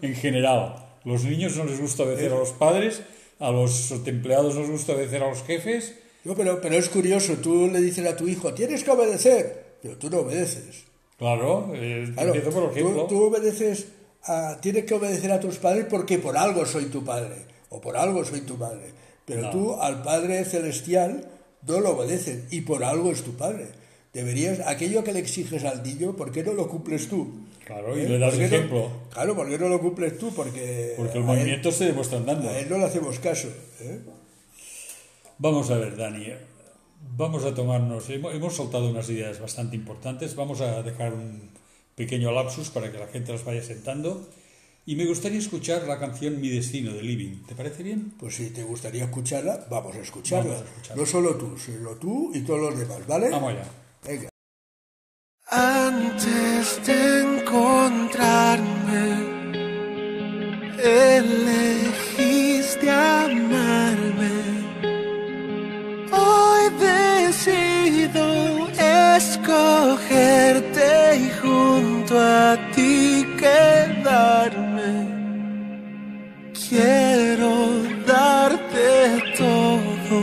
En 0.01 0.15
general. 0.15 0.75
Los 1.05 1.23
niños 1.23 1.57
no 1.57 1.65
les 1.65 1.79
gusta 1.79 2.03
obedecer 2.03 2.31
a 2.31 2.37
los 2.37 2.51
padres, 2.51 3.01
a 3.39 3.51
los 3.51 3.91
empleados 4.05 4.55
no 4.55 4.61
les 4.61 4.69
gusta 4.69 4.93
obedecer 4.93 5.23
a 5.23 5.29
los 5.29 5.43
jefes. 5.43 5.95
No, 6.23 6.35
pero, 6.35 6.61
pero 6.61 6.75
es 6.75 6.87
curioso, 6.87 7.33
tú 7.41 7.67
le 7.67 7.81
dices 7.81 8.05
a 8.07 8.15
tu 8.15 8.27
hijo, 8.27 8.53
tienes 8.53 8.83
que 8.83 8.91
obedecer, 8.91 9.77
pero 9.81 9.97
tú 9.97 10.09
no 10.09 10.19
obedeces. 10.19 10.85
Claro, 11.17 11.71
eh, 11.73 12.13
por 12.15 12.71
ejemplo. 12.71 13.05
Tú, 13.07 13.23
obedeces, 13.23 13.87
a, 14.23 14.57
tienes 14.61 14.85
que 14.85 14.93
obedecer 14.93 15.31
a 15.31 15.39
tus 15.39 15.57
padres 15.57 15.85
porque 15.89 16.19
por 16.19 16.37
algo 16.37 16.65
soy 16.65 16.85
tu 16.85 17.03
padre, 17.03 17.45
o 17.69 17.81
por 17.81 17.97
algo 17.97 18.23
soy 18.23 18.41
tu 18.41 18.57
madre. 18.57 18.91
Pero 19.25 19.49
tú 19.49 19.75
al 19.75 20.03
Padre 20.03 20.43
Celestial 20.45 21.29
no 21.65 21.79
lo 21.79 21.91
obedeces, 21.91 22.51
y 22.51 22.61
por 22.61 22.83
algo 22.83 23.11
es 23.11 23.23
tu 23.23 23.35
padre. 23.37 23.67
Deberías, 24.13 24.59
aquello 24.59 25.03
que 25.03 25.13
le 25.13 25.19
exiges 25.19 25.63
al 25.63 25.81
niño, 25.81 26.15
¿por 26.15 26.31
qué 26.31 26.43
no 26.43 26.53
lo 26.53 26.67
cumples 26.67 27.07
tú? 27.07 27.31
Claro, 27.65 27.97
y 27.97 28.01
¿Eh? 28.01 28.09
le 28.09 28.19
das 28.19 28.37
ejemplo. 28.37 28.91
claro, 29.11 29.35
¿por 29.35 29.49
qué 29.49 29.57
no 29.57 29.69
lo 29.69 29.79
cumples 29.79 30.17
tú? 30.17 30.33
Porque, 30.33 30.93
Porque 30.97 31.17
el 31.17 31.23
movimiento 31.23 31.71
se 31.71 31.85
demuestra 31.85 32.17
andando. 32.17 32.49
A 32.49 32.59
él 32.59 32.67
no 32.69 32.77
le 32.77 32.85
hacemos 32.85 33.17
caso. 33.19 33.47
¿eh? 33.79 33.99
Vamos 35.37 35.71
a 35.71 35.77
ver, 35.77 35.95
Dani. 35.95 36.27
Vamos 37.15 37.45
a 37.45 37.55
tomarnos. 37.55 38.09
Hemos 38.09 38.55
soltado 38.55 38.89
unas 38.89 39.09
ideas 39.09 39.39
bastante 39.39 39.75
importantes. 39.75 40.35
Vamos 40.35 40.61
a 40.61 40.83
dejar 40.83 41.13
un 41.13 41.49
pequeño 41.95 42.31
lapsus 42.31 42.69
para 42.69 42.91
que 42.91 42.99
la 42.99 43.07
gente 43.07 43.31
las 43.31 43.45
vaya 43.45 43.63
sentando. 43.63 44.27
Y 44.85 44.97
me 44.97 45.05
gustaría 45.05 45.39
escuchar 45.39 45.87
la 45.87 45.97
canción 45.97 46.41
Mi 46.41 46.49
Destino 46.49 46.93
de 46.93 47.01
Living. 47.01 47.43
¿Te 47.47 47.55
parece 47.55 47.83
bien? 47.83 48.11
Pues 48.19 48.35
si 48.35 48.49
te 48.49 48.63
gustaría 48.63 49.05
escucharla, 49.05 49.65
vamos 49.69 49.95
a 49.95 49.99
escucharla. 49.99 50.55
Vamos 50.55 50.61
a 50.61 50.65
escucharla. 50.69 51.01
No 51.01 51.07
solo 51.07 51.35
tú, 51.35 51.57
sino 51.57 51.91
tú 51.91 52.31
y 52.33 52.41
todos 52.41 52.59
los 52.59 52.77
demás, 52.77 53.07
¿vale? 53.07 53.29
Vamos 53.29 53.51
allá. 53.51 53.65
Venga. 54.05 54.27
Antes 55.47 56.85
de 56.85 57.21
encontrarme, 57.21 59.05
elegiste 60.83 62.89
amarme. 62.89 64.31
Hoy 66.11 66.69
decido 66.77 68.67
escogerte 69.15 71.15
y 71.15 71.29
junto 71.41 72.19
a 72.19 72.57
Quiero 76.75 77.83
darte 78.07 79.21
todo 79.37 80.21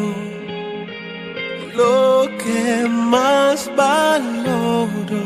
lo 1.76 2.28
que 2.38 2.88
más 2.88 3.70
valoro 3.76 5.22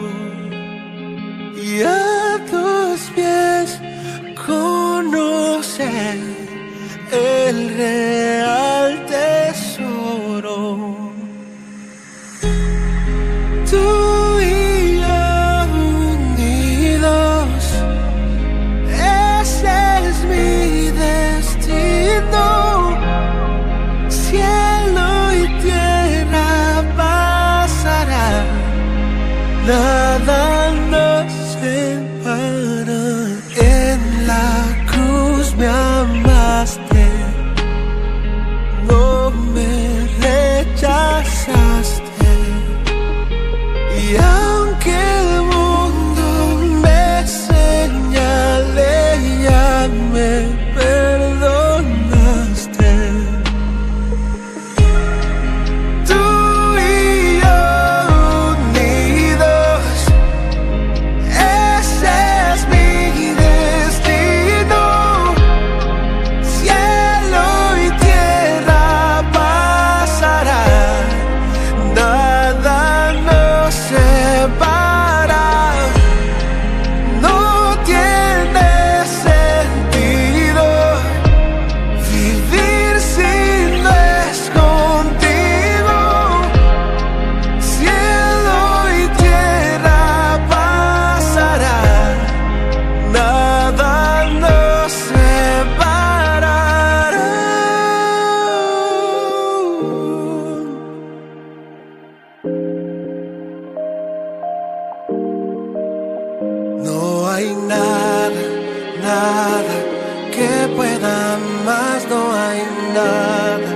que 110.34 110.68
pueda 110.76 111.38
más, 111.64 112.06
no 112.08 112.32
hay 112.32 112.62
nada, 112.94 113.70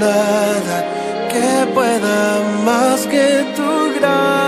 nada 0.00 0.84
que 1.32 1.72
pueda 1.72 2.40
más 2.64 3.06
que 3.06 3.44
tu 3.56 3.98
gran 3.98 4.43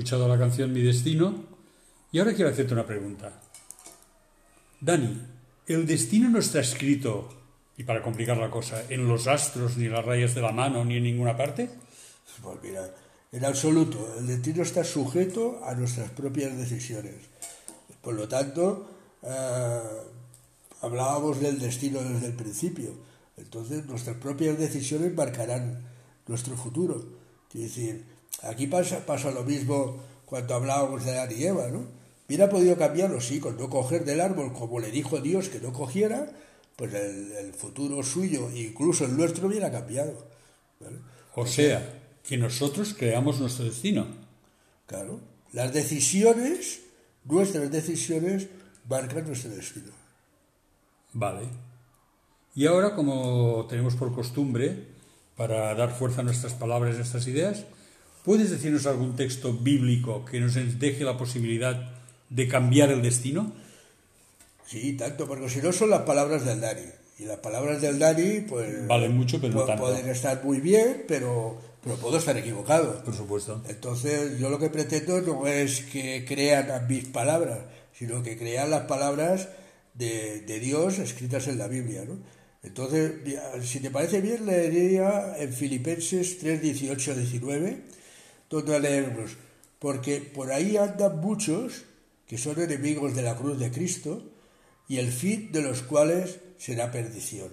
escuchado 0.00 0.26
la 0.28 0.38
canción 0.38 0.72
Mi 0.72 0.80
Destino 0.80 1.44
y 2.10 2.20
ahora 2.20 2.32
quiero 2.32 2.50
hacerte 2.50 2.72
una 2.72 2.86
pregunta. 2.86 3.38
Dani, 4.80 5.20
¿el 5.66 5.86
destino 5.86 6.30
no 6.30 6.38
está 6.38 6.60
escrito, 6.60 7.28
y 7.76 7.84
para 7.84 8.02
complicar 8.02 8.38
la 8.38 8.50
cosa, 8.50 8.82
en 8.88 9.06
los 9.06 9.26
astros, 9.26 9.76
ni 9.76 9.84
en 9.84 9.92
las 9.92 10.02
rayas 10.02 10.34
de 10.34 10.40
la 10.40 10.52
mano, 10.52 10.86
ni 10.86 10.96
en 10.96 11.02
ninguna 11.02 11.36
parte? 11.36 11.68
Pues 12.42 12.56
mira, 12.62 12.94
en 13.30 13.44
absoluto, 13.44 14.14
el 14.18 14.26
destino 14.26 14.62
está 14.62 14.84
sujeto 14.84 15.60
a 15.64 15.74
nuestras 15.74 16.10
propias 16.12 16.56
decisiones. 16.56 17.16
Por 18.00 18.14
lo 18.14 18.26
tanto, 18.26 18.88
eh, 19.22 19.80
hablábamos 20.80 21.40
del 21.40 21.58
destino 21.58 22.00
desde 22.00 22.28
el 22.28 22.34
principio. 22.34 22.94
Entonces, 23.36 23.84
nuestras 23.84 24.16
propias 24.16 24.58
decisiones 24.58 25.14
marcarán 25.14 25.84
nuestro 26.26 26.56
futuro. 26.56 27.04
Quiere 27.50 27.66
decir, 27.66 28.19
aquí 28.42 28.66
pasa, 28.66 29.04
pasa 29.06 29.30
lo 29.30 29.44
mismo 29.44 29.96
cuando 30.26 30.54
hablábamos 30.54 31.04
de 31.04 31.12
Adán 31.12 31.30
y 31.36 31.44
Eva, 31.44 31.68
¿no? 31.68 31.84
Hubiera 32.28 32.48
podido 32.48 32.76
cambiarlo, 32.76 33.20
sí, 33.20 33.40
con 33.40 33.56
no 33.56 33.68
coger 33.68 34.04
del 34.04 34.20
árbol, 34.20 34.52
como 34.52 34.78
le 34.78 34.90
dijo 34.90 35.18
Dios 35.20 35.48
que 35.48 35.58
no 35.58 35.72
cogiera, 35.72 36.30
pues 36.76 36.94
el, 36.94 37.32
el 37.32 37.52
futuro 37.52 38.02
suyo, 38.02 38.48
incluso 38.54 39.04
el 39.04 39.16
nuestro, 39.16 39.48
hubiera 39.48 39.70
cambiado. 39.70 40.26
¿vale? 40.78 40.98
O 41.34 41.46
sea, 41.46 42.00
que 42.22 42.36
nosotros 42.36 42.94
creamos 42.96 43.40
nuestro 43.40 43.64
destino. 43.64 44.06
Claro, 44.86 45.20
las 45.52 45.72
decisiones, 45.72 46.80
nuestras 47.24 47.70
decisiones, 47.70 48.48
marcan 48.88 49.26
nuestro 49.26 49.50
destino. 49.50 49.92
Vale. 51.12 51.48
Y 52.54 52.66
ahora, 52.66 52.94
como 52.94 53.66
tenemos 53.68 53.94
por 53.96 54.14
costumbre, 54.14 54.86
para 55.36 55.74
dar 55.74 55.96
fuerza 55.96 56.20
a 56.20 56.24
nuestras 56.24 56.54
palabras 56.54 56.94
y 56.94 56.98
nuestras 56.98 57.26
ideas, 57.26 57.64
¿puedes 58.24 58.50
decirnos 58.50 58.86
algún 58.86 59.16
texto 59.16 59.52
bíblico 59.52 60.24
que 60.24 60.40
nos 60.40 60.54
deje 60.54 61.04
la 61.04 61.16
posibilidad 61.16 61.90
de 62.28 62.48
cambiar 62.48 62.90
el 62.90 63.02
destino? 63.02 63.52
Sí, 64.66 64.92
tanto, 64.92 65.26
porque 65.26 65.48
si 65.48 65.60
no 65.60 65.72
son 65.72 65.90
las 65.90 66.02
palabras 66.02 66.44
del 66.44 66.60
Dani. 66.60 66.86
Y 67.18 67.24
las 67.24 67.38
palabras 67.38 67.82
del 67.82 67.98
Dani, 67.98 68.40
pues. 68.42 68.86
Valen 68.86 69.16
mucho, 69.16 69.40
pero 69.40 69.52
no 69.52 69.64
tanto. 69.64 69.82
Pueden 69.82 70.08
estar 70.08 70.42
muy 70.44 70.60
bien, 70.60 71.04
pero, 71.06 71.60
pero 71.82 71.96
puedo 71.96 72.18
estar 72.18 72.36
equivocado. 72.36 73.02
Por 73.04 73.14
supuesto. 73.14 73.62
Entonces, 73.68 74.38
yo 74.38 74.48
lo 74.48 74.58
que 74.58 74.70
pretendo 74.70 75.20
no 75.20 75.46
es 75.46 75.82
que 75.82 76.24
crean 76.26 76.70
a 76.70 76.80
mis 76.80 77.06
palabras, 77.06 77.58
sino 77.92 78.22
que 78.22 78.38
crean 78.38 78.70
las 78.70 78.82
palabras 78.82 79.48
de, 79.94 80.40
de 80.40 80.60
Dios 80.60 80.98
escritas 80.98 81.48
en 81.48 81.58
la 81.58 81.68
Biblia, 81.68 82.04
¿no? 82.06 82.16
Entonces, 82.62 83.12
si 83.64 83.80
te 83.80 83.90
parece 83.90 84.20
bien, 84.20 84.44
leería 84.44 85.34
en 85.38 85.52
Filipenses 85.52 86.38
3, 86.38 86.60
18, 86.60 87.14
19, 87.14 87.78
donde 88.50 88.80
leemos, 88.80 89.36
porque 89.78 90.20
por 90.20 90.52
ahí 90.52 90.76
andan 90.76 91.20
muchos 91.20 91.84
que 92.26 92.36
son 92.36 92.60
enemigos 92.60 93.14
de 93.14 93.22
la 93.22 93.36
cruz 93.36 93.58
de 93.58 93.70
Cristo 93.70 94.22
y 94.88 94.98
el 94.98 95.10
fin 95.10 95.52
de 95.52 95.62
los 95.62 95.82
cuales 95.82 96.40
será 96.58 96.90
perdición. 96.90 97.48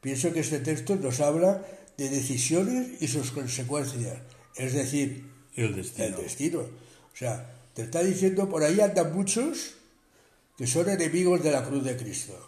Pienso 0.00 0.32
que 0.32 0.40
este 0.40 0.60
texto 0.60 0.94
nos 0.96 1.20
habla 1.20 1.62
de 1.96 2.08
decisiones 2.10 3.02
y 3.02 3.08
sus 3.08 3.32
consecuencias, 3.32 4.18
es 4.54 4.72
decir, 4.74 5.24
El 5.56 5.74
destino. 5.74 6.06
el 6.06 6.16
destino. 6.16 6.60
O 6.60 7.16
sea, 7.16 7.50
te 7.74 7.82
está 7.82 8.02
diciendo 8.02 8.48
por 8.48 8.62
ahí 8.62 8.80
andan 8.80 9.14
muchos 9.14 9.74
que 10.56 10.66
son 10.66 10.88
enemigos 10.88 11.42
de 11.42 11.50
la 11.50 11.64
cruz 11.64 11.82
de 11.84 11.96
Cristo 11.96 12.38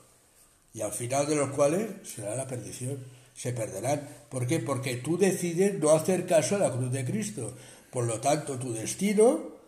y 0.75 0.81
al 0.81 0.93
final 0.93 1.27
de 1.27 1.37
los 1.37 1.51
cuales 1.51 1.89
será 2.05 2.35
la 2.37 2.47
perdición. 2.47 2.99
Se 3.35 3.53
perderán. 3.53 4.09
¿Por 4.31 4.47
qué? 4.47 4.59
Porque 4.59 4.97
tú 4.97 5.17
decides 5.17 5.79
no 5.79 5.91
hacer 5.91 6.27
caso 6.27 6.57
a 6.57 6.59
la 6.59 6.73
cruz 6.73 6.91
de 6.93 7.05
Cristo. 7.05 7.57
Por 7.91 8.05
lo 8.05 8.21
tanto, 8.21 8.59
tu 8.59 8.73
destino 8.73 9.59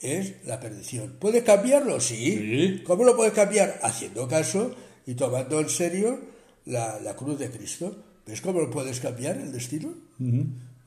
es 0.00 0.44
la 0.46 0.60
perdición. 0.60 1.16
¿Puedes 1.18 1.42
cambiarlo? 1.44 2.00
Sí. 2.00 2.36
Sí. 2.36 2.82
¿Cómo 2.84 3.04
lo 3.04 3.16
puedes 3.16 3.34
cambiar? 3.34 3.80
Haciendo 3.82 4.28
caso 4.28 4.74
y 5.06 5.14
tomando 5.14 5.60
en 5.60 5.68
serio 5.68 6.20
la, 6.66 7.00
la 7.00 7.16
cruz 7.16 7.38
de 7.38 7.50
Cristo. 7.50 8.04
¿Ves 8.26 8.40
cómo 8.40 8.60
lo 8.60 8.70
puedes 8.70 9.00
cambiar 9.00 9.38
el 9.38 9.52
destino? 9.52 9.94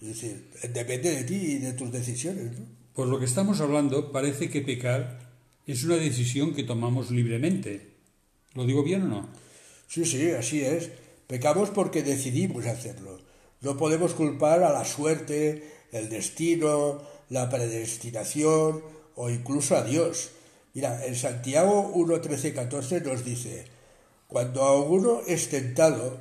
Es 0.02 0.08
decir, 0.08 0.50
depende 0.74 1.16
de 1.16 1.24
ti 1.24 1.36
y 1.36 1.58
de 1.58 1.74
tus 1.74 1.92
decisiones. 1.92 2.58
¿no? 2.60 2.66
Por 2.94 3.08
lo 3.08 3.20
que 3.20 3.26
estamos 3.26 3.62
hablando, 3.62 4.12
parece 4.12 4.50
que 4.50 4.62
pecar 4.62 5.20
es 5.66 5.84
una 5.84 5.96
decisión 5.96 6.54
que 6.54 6.64
tomamos 6.64 7.12
libremente. 7.12 7.90
¿Lo 8.54 8.66
digo 8.66 8.84
bien 8.84 9.04
o 9.04 9.08
no? 9.08 9.30
Sí, 9.88 10.06
sí, 10.06 10.32
así 10.32 10.62
es. 10.62 10.92
Pecamos 11.28 11.70
porque 11.70 12.04
decidimos 12.04 12.66
hacerlo. 12.66 13.20
No 13.62 13.78
podemos 13.78 14.14
culpar 14.14 14.64
a 14.64 14.72
la 14.72 14.86
suerte, 14.86 15.64
el 15.92 16.10
destino, 16.10 17.02
la 17.30 17.50
predestinación 17.50 18.82
o 19.16 19.30
incluso 19.30 19.76
a 19.76 19.84
Dios. 19.84 20.30
Mira, 20.74 21.06
en 21.06 21.16
Santiago 21.16 21.92
1, 21.94 22.22
13, 22.22 22.54
14 22.54 23.02
nos 23.02 23.26
dice, 23.26 23.66
cuando 24.28 24.66
alguno 24.68 25.22
es 25.28 25.50
tentado, 25.50 26.18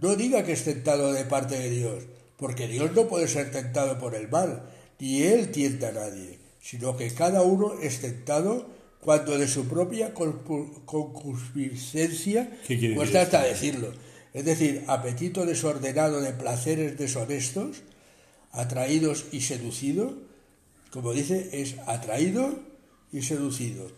no 0.00 0.16
diga 0.16 0.44
que 0.44 0.52
es 0.52 0.64
tentado 0.64 1.12
de 1.12 1.24
parte 1.24 1.58
de 1.58 1.70
Dios, 1.70 2.04
porque 2.36 2.68
Dios 2.68 2.92
no 2.92 3.08
puede 3.08 3.28
ser 3.28 3.50
tentado 3.50 3.98
por 3.98 4.14
el 4.14 4.28
mal, 4.28 4.62
ni 4.98 5.22
Él 5.22 5.50
tienta 5.50 5.88
a 5.88 5.92
nadie, 5.92 6.38
sino 6.60 6.96
que 6.96 7.10
cada 7.14 7.42
uno 7.42 7.74
es 7.80 8.00
tentado 8.00 8.66
cuando 9.00 9.38
de 9.38 9.48
su 9.48 9.66
propia 9.66 10.12
concu- 10.12 10.84
concupiscencia 10.84 12.50
¿Qué 12.66 12.78
quiere 12.78 12.80
decir 12.88 12.96
cuesta 12.96 13.22
hasta 13.22 13.42
decirlo. 13.44 13.92
Es 14.34 14.44
decir, 14.44 14.84
apetito 14.86 15.46
desordenado 15.46 16.20
de 16.20 16.32
placeres 16.32 16.98
deshonestos, 16.98 17.82
atraídos 18.56 19.26
y 19.32 19.40
seducidos, 19.42 20.14
como 20.90 21.12
dice, 21.12 21.50
es 21.52 21.76
atraído 21.86 22.58
y 23.12 23.22
seducido. 23.22 23.90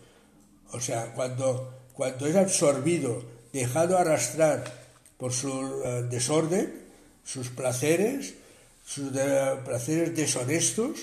O 0.71 0.79
sea, 0.79 1.13
cuando, 1.13 1.73
cuando 1.93 2.27
es 2.27 2.35
absorbido, 2.35 3.23
dejado 3.53 3.97
arrastrar 3.97 4.63
por 5.17 5.33
su 5.33 5.49
eh, 5.83 6.03
desorden, 6.09 6.71
sus 7.23 7.49
placeres, 7.49 8.35
sus 8.85 9.11
de- 9.13 9.57
placeres 9.65 10.15
deshonestos, 10.15 10.99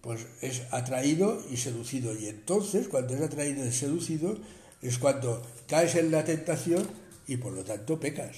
pues 0.00 0.26
es 0.40 0.62
atraído 0.72 1.42
y 1.50 1.56
seducido. 1.56 2.14
Y 2.18 2.26
entonces, 2.28 2.88
cuando 2.88 3.14
es 3.14 3.20
atraído 3.20 3.64
y 3.66 3.72
seducido, 3.72 4.36
es 4.82 4.98
cuando 4.98 5.42
caes 5.68 5.94
en 5.94 6.10
la 6.10 6.24
tentación 6.24 6.86
y 7.28 7.36
por 7.36 7.52
lo 7.52 7.62
tanto 7.64 8.00
pecas. 8.00 8.36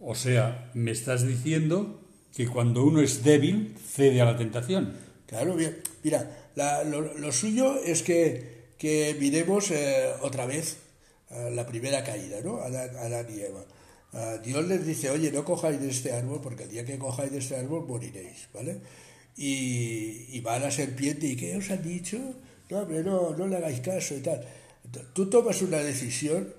O 0.00 0.14
sea, 0.14 0.70
me 0.74 0.90
estás 0.90 1.26
diciendo 1.26 2.00
que 2.36 2.46
cuando 2.46 2.84
uno 2.84 3.00
es 3.00 3.24
débil, 3.24 3.74
cede 3.94 4.20
a 4.20 4.26
la 4.26 4.36
tentación. 4.36 4.92
Claro. 5.26 5.56
Mira, 6.04 6.50
la- 6.54 6.84
lo, 6.84 7.00
lo 7.16 7.32
suyo 7.32 7.80
es 7.82 8.02
que, 8.02 8.72
que 8.78 9.16
miremos 9.18 9.70
eh, 9.70 10.12
otra 10.20 10.44
vez 10.46 10.76
eh, 11.30 11.50
la 11.52 11.66
primera 11.66 12.04
caída, 12.04 12.40
¿no? 12.44 12.58
Adán, 12.60 12.94
Adán 12.96 13.26
y 13.34 13.40
Eva. 13.40 13.64
Ah, 14.12 14.36
Dios 14.44 14.64
les 14.68 14.86
dice, 14.86 15.10
oye, 15.10 15.32
no 15.32 15.44
cojáis 15.44 15.80
de 15.80 15.88
este 15.90 16.12
árbol 16.12 16.40
porque 16.42 16.64
el 16.64 16.70
día 16.70 16.84
que 16.84 16.98
cojáis 16.98 17.32
de 17.32 17.38
este 17.38 17.56
árbol 17.56 17.86
moriréis, 17.86 18.48
¿vale? 18.54 18.80
Y, 19.36 20.26
y 20.36 20.40
va 20.40 20.58
la 20.58 20.70
serpiente, 20.70 21.26
¿y 21.26 21.36
qué 21.36 21.56
os 21.56 21.70
han 21.70 21.82
dicho? 21.82 22.18
No, 22.70 22.80
hombre, 22.80 23.02
no, 23.02 23.34
no 23.36 23.46
le 23.48 23.56
hagáis 23.56 23.80
caso 23.80 24.14
y 24.14 24.20
tal. 24.20 24.40
Entonces, 24.84 25.12
tú 25.14 25.28
tomas 25.28 25.60
una 25.62 25.78
decisión 25.78 26.52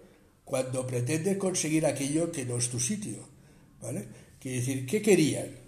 cuando 0.43 0.85
pretendes 0.87 1.37
conseguir 1.37 1.85
aquello 1.85 2.31
que 2.31 2.45
no 2.45 2.57
es 2.57 2.69
tu 2.69 2.79
sitio, 2.79 3.19
¿vale? 3.81 4.05
Quiere 4.39 4.57
decir, 4.59 4.85
¿qué 4.85 5.01
querían? 5.01 5.66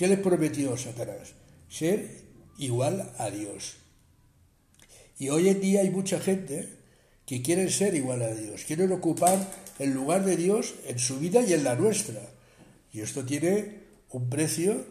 ¿Qué 0.00 0.08
les 0.08 0.18
prometió 0.18 0.78
Satanás? 0.78 1.34
Ser 1.68 2.22
igual 2.56 3.12
a 3.18 3.28
Dios. 3.28 3.76
Y 5.18 5.28
hoy 5.28 5.50
en 5.50 5.60
día 5.60 5.82
hay 5.82 5.90
mucha 5.90 6.18
gente 6.18 6.70
que 7.26 7.42
quieren 7.42 7.68
ser 7.68 7.94
igual 7.94 8.22
a 8.22 8.34
Dios, 8.34 8.64
quieren 8.64 8.92
ocupar 8.92 9.38
el 9.78 9.92
lugar 9.92 10.24
de 10.24 10.38
Dios 10.38 10.72
en 10.86 10.98
su 10.98 11.18
vida 11.18 11.42
y 11.42 11.52
en 11.52 11.64
la 11.64 11.76
nuestra. 11.76 12.18
Y 12.94 13.02
esto 13.02 13.26
tiene 13.26 13.80
un 14.08 14.30
precio 14.30 14.86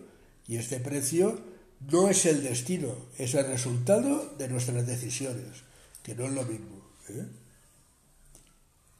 y 0.47 0.57
este 0.57 0.79
precio 0.79 1.41
no 1.89 2.07
es 2.07 2.27
el 2.27 2.43
destino, 2.43 2.93
es 3.17 3.33
el 3.33 3.47
resultado 3.47 4.35
de 4.37 4.47
nuestras 4.47 4.85
decisiones, 4.85 5.63
que 6.03 6.13
no 6.13 6.27
es 6.27 6.33
lo 6.33 6.43
mismo. 6.43 6.85
¿eh? 7.09 7.25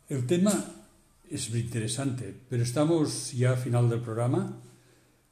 El 0.10 0.26
tema 0.26 0.88
es 1.30 1.52
muy 1.52 1.60
interesante, 1.60 2.34
pero 2.50 2.64
estamos 2.64 3.32
ya 3.32 3.52
al 3.52 3.60
final 3.60 3.92
del 3.92 4.02
programa. 4.02 4.60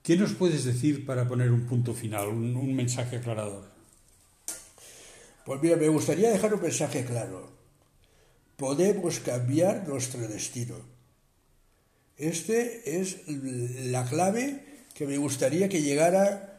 ¿Qué 0.08 0.15
nos 0.15 0.32
puedes 0.36 0.63
decir 0.63 1.06
para 1.06 1.28
poner 1.28 1.52
un 1.52 1.65
punto 1.65 1.93
final, 1.93 2.30
un, 2.30 2.56
un 2.56 2.74
mensaje 2.74 3.17
aclarador? 3.17 3.65
Pues 5.46 5.62
mira, 5.62 5.76
me 5.76 5.89
gustaría 5.89 6.30
dejar 6.30 6.54
un 6.54 6.62
mensaje 6.62 7.04
claro. 7.04 7.52
Podemos 8.56 9.20
cambiar 9.20 9.86
nuestro 9.86 10.26
destino. 10.30 10.76
Este 12.15 13.02
es 13.02 13.17
la 13.28 14.06
clave 14.06 14.86
que 14.93 15.06
me 15.06 15.17
gustaría 15.17 15.67
que 15.67 15.82
llegara 15.82 16.58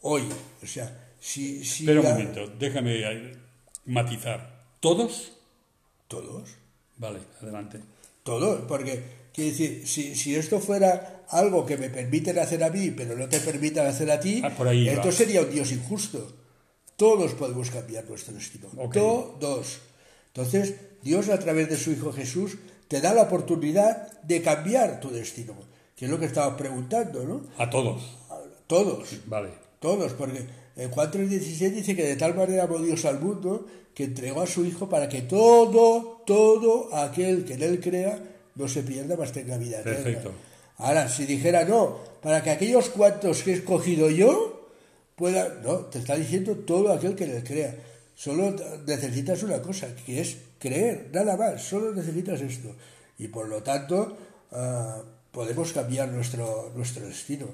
hoy. 0.00 0.24
O 0.60 0.66
sea, 0.66 1.14
si... 1.20 1.64
si 1.64 1.84
Espera 1.84 2.00
un 2.00 2.08
momento, 2.08 2.48
déjame 2.58 3.36
matizar. 3.86 4.64
¿Todos? 4.80 5.34
Todos. 6.08 6.50
Vale, 6.96 7.20
adelante. 7.40 7.78
Todos. 8.24 8.62
Porque 8.62 9.21
Quiere 9.32 9.50
decir, 9.50 9.88
si, 9.88 10.14
si 10.14 10.34
esto 10.34 10.60
fuera 10.60 11.24
algo 11.28 11.64
que 11.64 11.76
me 11.78 11.88
permiten 11.88 12.38
hacer 12.38 12.62
a 12.62 12.70
mí, 12.70 12.90
pero 12.90 13.16
no 13.16 13.28
te 13.28 13.40
permitan 13.40 13.86
hacer 13.86 14.10
a 14.10 14.20
ti, 14.20 14.42
Ah, 14.44 14.48
esto 14.74 15.08
va. 15.08 15.12
sería 15.12 15.40
un 15.42 15.50
Dios 15.50 15.72
injusto. 15.72 16.32
Todos 16.96 17.32
podemos 17.32 17.70
cambiar 17.70 18.04
nuestro 18.08 18.34
destino. 18.34 18.68
Todos. 18.92 19.78
Entonces, 20.28 20.74
Dios 21.02 21.28
a 21.30 21.38
través 21.38 21.68
de 21.68 21.76
su 21.76 21.90
Hijo 21.92 22.12
Jesús 22.12 22.56
te 22.88 23.00
da 23.00 23.14
la 23.14 23.22
oportunidad 23.22 24.20
de 24.22 24.42
cambiar 24.42 25.00
tu 25.00 25.10
destino, 25.10 25.54
que 25.96 26.04
es 26.04 26.10
lo 26.10 26.18
que 26.20 26.26
estabas 26.26 26.56
preguntando, 26.58 27.24
¿no? 27.24 27.42
A 27.58 27.70
todos. 27.70 28.02
Todos. 28.66 29.08
Vale. 29.26 29.48
Todos, 29.80 30.12
porque 30.12 30.44
en 30.76 30.90
Juan 30.90 31.10
3:16 31.10 31.70
dice 31.74 31.96
que 31.96 32.04
de 32.04 32.16
tal 32.16 32.34
manera 32.34 32.64
amó 32.64 32.78
Dios 32.78 33.04
al 33.04 33.18
mundo 33.20 33.66
que 33.94 34.04
entregó 34.04 34.42
a 34.42 34.46
su 34.46 34.64
Hijo 34.64 34.88
para 34.88 35.08
que 35.08 35.22
todo, 35.22 36.22
todo 36.26 36.94
aquel 36.94 37.44
que 37.44 37.54
en 37.54 37.62
él 37.62 37.80
crea 37.80 38.22
no 38.54 38.68
se 38.68 38.82
pierda, 38.82 39.16
más 39.16 39.32
tenga 39.32 39.56
vida 39.56 39.80
eterna. 39.80 40.04
Perfecto. 40.04 40.32
Ahora, 40.78 41.08
si 41.08 41.26
dijera 41.26 41.64
no, 41.64 41.98
para 42.22 42.42
que 42.42 42.50
aquellos 42.50 42.88
cuantos 42.90 43.42
que 43.42 43.52
he 43.52 43.54
escogido 43.54 44.10
yo 44.10 44.70
puedan... 45.16 45.62
No, 45.62 45.76
te 45.86 45.98
está 45.98 46.16
diciendo 46.16 46.56
todo 46.56 46.92
aquel 46.92 47.14
que 47.14 47.24
él 47.24 47.44
crea. 47.44 47.76
Solo 48.14 48.54
necesitas 48.86 49.42
una 49.42 49.60
cosa, 49.62 49.94
que 49.94 50.20
es 50.20 50.36
creer, 50.58 51.08
nada 51.12 51.36
más, 51.36 51.62
solo 51.62 51.94
necesitas 51.94 52.40
esto. 52.40 52.74
Y 53.18 53.28
por 53.28 53.48
lo 53.48 53.62
tanto, 53.62 54.16
ah, 54.52 55.02
podemos 55.30 55.72
cambiar 55.72 56.08
nuestro, 56.08 56.72
nuestro 56.74 57.06
destino. 57.06 57.46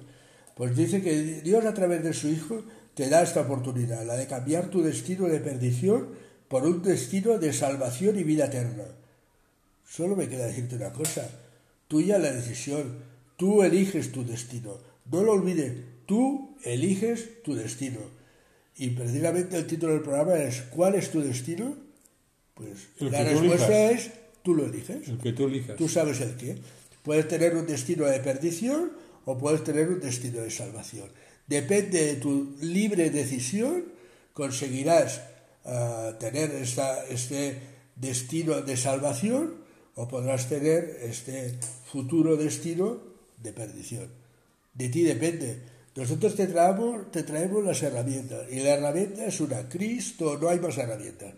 Pues 0.54 0.76
dice 0.76 1.00
que 1.00 1.40
Dios 1.42 1.64
a 1.64 1.74
través 1.74 2.02
de 2.02 2.12
su 2.12 2.28
Hijo 2.28 2.62
te 2.94 3.08
da 3.08 3.22
esta 3.22 3.42
oportunidad, 3.42 4.04
la 4.04 4.16
de 4.16 4.26
cambiar 4.26 4.70
tu 4.70 4.82
destino 4.82 5.28
de 5.28 5.38
perdición 5.38 6.08
por 6.48 6.64
un 6.64 6.82
destino 6.82 7.38
de 7.38 7.52
salvación 7.52 8.18
y 8.18 8.24
vida 8.24 8.46
eterna. 8.46 8.84
Solo 9.88 10.14
me 10.16 10.28
queda 10.28 10.46
decirte 10.46 10.76
una 10.76 10.92
cosa, 10.92 11.28
tuya 11.88 12.18
la 12.18 12.30
decisión, 12.30 12.98
tú 13.36 13.62
eliges 13.62 14.12
tu 14.12 14.24
destino, 14.24 14.78
no 15.10 15.22
lo 15.22 15.32
olvides, 15.32 15.72
tú 16.06 16.56
eliges 16.64 17.42
tu 17.42 17.54
destino. 17.54 18.00
Y 18.76 18.90
precisamente 18.90 19.56
el 19.56 19.66
título 19.66 19.94
del 19.94 20.02
programa 20.02 20.36
es 20.38 20.60
¿Cuál 20.62 20.94
es 20.94 21.10
tu 21.10 21.20
destino? 21.20 21.74
Pues 22.54 22.88
El 23.00 23.10
la 23.10 23.24
respuesta 23.24 23.88
elijas. 23.90 24.06
es 24.06 24.12
tú 24.42 24.54
lo 24.54 24.66
eliges. 24.66 25.08
El 25.08 25.18
que 25.18 25.32
tú 25.32 25.46
elijas. 25.46 25.76
Tú 25.76 25.88
sabes 25.88 26.20
el 26.20 26.36
qué. 26.36 26.56
Puedes 27.02 27.26
tener 27.26 27.56
un 27.56 27.66
destino 27.66 28.04
de 28.04 28.20
perdición 28.20 28.92
o 29.24 29.38
puedes 29.38 29.64
tener 29.64 29.88
un 29.88 30.00
destino 30.00 30.40
de 30.42 30.50
salvación. 30.50 31.08
Depende 31.46 32.04
de 32.04 32.14
tu 32.16 32.54
libre 32.60 33.10
decisión, 33.10 33.84
conseguirás 34.34 35.22
ah, 35.64 36.16
tener 36.20 36.50
esta- 36.52 37.04
este 37.06 37.58
destino 37.96 38.60
de 38.60 38.76
salvación 38.76 39.54
o 39.98 40.06
podrás 40.06 40.46
tener 40.46 41.02
este 41.02 41.58
futuro 41.90 42.38
destino 42.38 43.02
de 43.42 43.52
perdición. 43.52 44.06
De 44.72 44.88
ti 44.88 45.02
depende. 45.02 45.58
Nosotros 45.96 46.36
te 46.36 46.46
traemos, 46.46 47.10
te 47.10 47.24
traemos 47.24 47.64
las 47.64 47.82
herramientas 47.82 48.46
y 48.48 48.60
la 48.60 48.74
herramienta 48.78 49.26
es 49.26 49.40
una, 49.40 49.68
Cristo, 49.68 50.38
no 50.38 50.48
hay 50.48 50.60
más 50.60 50.78
herramientas. 50.78 51.34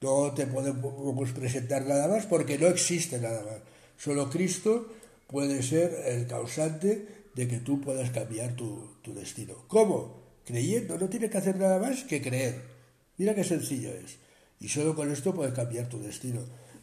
No 0.00 0.32
te 0.34 0.46
podemos 0.48 1.30
presentar 1.30 1.86
nada 1.86 2.08
más 2.08 2.26
porque 2.26 2.58
no 2.58 2.66
existe 2.66 3.20
nada 3.20 3.44
más. 3.44 3.62
Solo 3.96 4.28
Cristo 4.28 4.88
puede 5.28 5.62
ser 5.62 5.94
el 6.06 6.26
causante 6.26 7.06
de 7.36 7.46
que 7.46 7.58
tú 7.58 7.80
puedas 7.80 8.10
cambiar 8.10 8.56
tu, 8.56 8.96
tu 9.02 9.14
destino. 9.14 9.54
¿Cómo? 9.68 10.18
Creyendo, 10.44 10.98
no 10.98 11.08
tienes 11.08 11.30
que 11.30 11.38
hacer 11.38 11.56
nada 11.56 11.78
más 11.78 12.02
que 12.02 12.20
creer. 12.20 12.60
Mira 13.18 13.36
qué 13.36 13.44
sencillo 13.44 13.90
es. 13.92 14.16
Y 14.58 14.68
solo 14.68 14.96
con 14.96 15.12
esto 15.12 15.32
puedes 15.32 15.54
cambiar 15.54 15.88
tu 15.88 16.02
destino. 16.02 16.40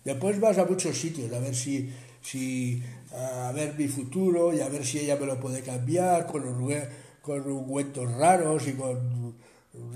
Después 0.08 0.40
vas 0.40 0.58
a 0.58 0.64
muchos 0.64 0.98
sitios 0.98 1.30
a 1.34 1.40
ver 1.40 1.54
si, 1.54 1.90
si 2.22 2.82
a 3.12 3.52
ver 3.54 3.76
mi 3.78 3.90
futuro 3.90 4.54
y 4.54 4.62
a 4.62 4.70
ver 4.70 4.86
si 4.86 5.00
ella 5.00 5.18
me 5.18 5.26
lo 5.26 5.38
puede 5.38 5.62
cambiar 5.64 6.26
con, 6.28 6.44
con 7.22 7.52
ungüentos 7.52 8.10
raros 8.14 8.66
y 8.70 8.72
con 8.72 9.36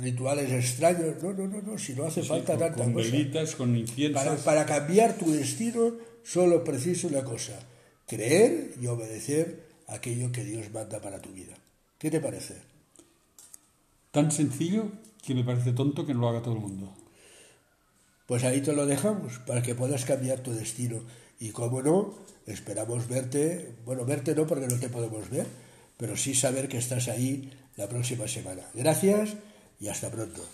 rituales 0.01 0.51
extraños. 0.51 1.23
No, 1.23 1.31
no, 1.31 1.47
no, 1.47 1.61
no, 1.61 1.77
si 1.77 1.93
no 1.93 2.03
hace 2.03 2.23
Sí, 2.23 2.27
falta 2.27 2.53
con, 2.57 2.59
tanta 2.59 2.83
con 2.83 2.91
cosa. 2.93 3.09
velitas, 3.09 3.55
con 3.55 3.73
inciensos. 3.73 4.21
Para, 4.21 4.35
para 4.35 4.65
cambiar 4.65 5.17
tu 5.17 5.31
destino 5.31 5.93
solo 6.23 6.61
preciso 6.65 7.07
una 7.07 7.23
cosa, 7.23 7.57
creer 8.05 8.73
y 8.81 8.87
obedecer 8.87 9.63
aquello 9.87 10.29
que 10.33 10.43
Dios 10.43 10.69
manda 10.73 10.99
para 10.99 11.21
tu 11.21 11.29
vida. 11.31 11.53
¿Qué 11.97 12.11
te 12.11 12.19
parece? 12.19 12.55
Tan 14.11 14.29
sencillo 14.29 14.91
que 15.25 15.33
me 15.35 15.45
parece 15.45 15.71
tonto 15.71 16.05
que 16.05 16.13
no 16.13 16.19
lo 16.19 16.27
haga 16.29 16.41
todo 16.41 16.55
el 16.55 16.59
mundo. 16.59 16.93
Pues 18.31 18.45
ahí 18.45 18.61
te 18.61 18.71
lo 18.71 18.85
dejamos, 18.85 19.39
para 19.39 19.61
que 19.61 19.75
puedas 19.75 20.05
cambiar 20.05 20.39
tu 20.39 20.53
destino. 20.53 21.01
Y 21.37 21.49
como 21.49 21.81
no, 21.81 22.15
esperamos 22.45 23.09
verte, 23.09 23.75
bueno, 23.83 24.05
verte 24.05 24.33
no 24.33 24.47
porque 24.47 24.67
no 24.67 24.79
te 24.79 24.87
podemos 24.87 25.29
ver, 25.29 25.45
pero 25.97 26.15
sí 26.15 26.33
saber 26.33 26.69
que 26.69 26.77
estás 26.77 27.09
ahí 27.09 27.51
la 27.75 27.89
próxima 27.89 28.29
semana. 28.29 28.63
Gracias 28.73 29.31
y 29.81 29.89
hasta 29.89 30.09
pronto. 30.09 30.45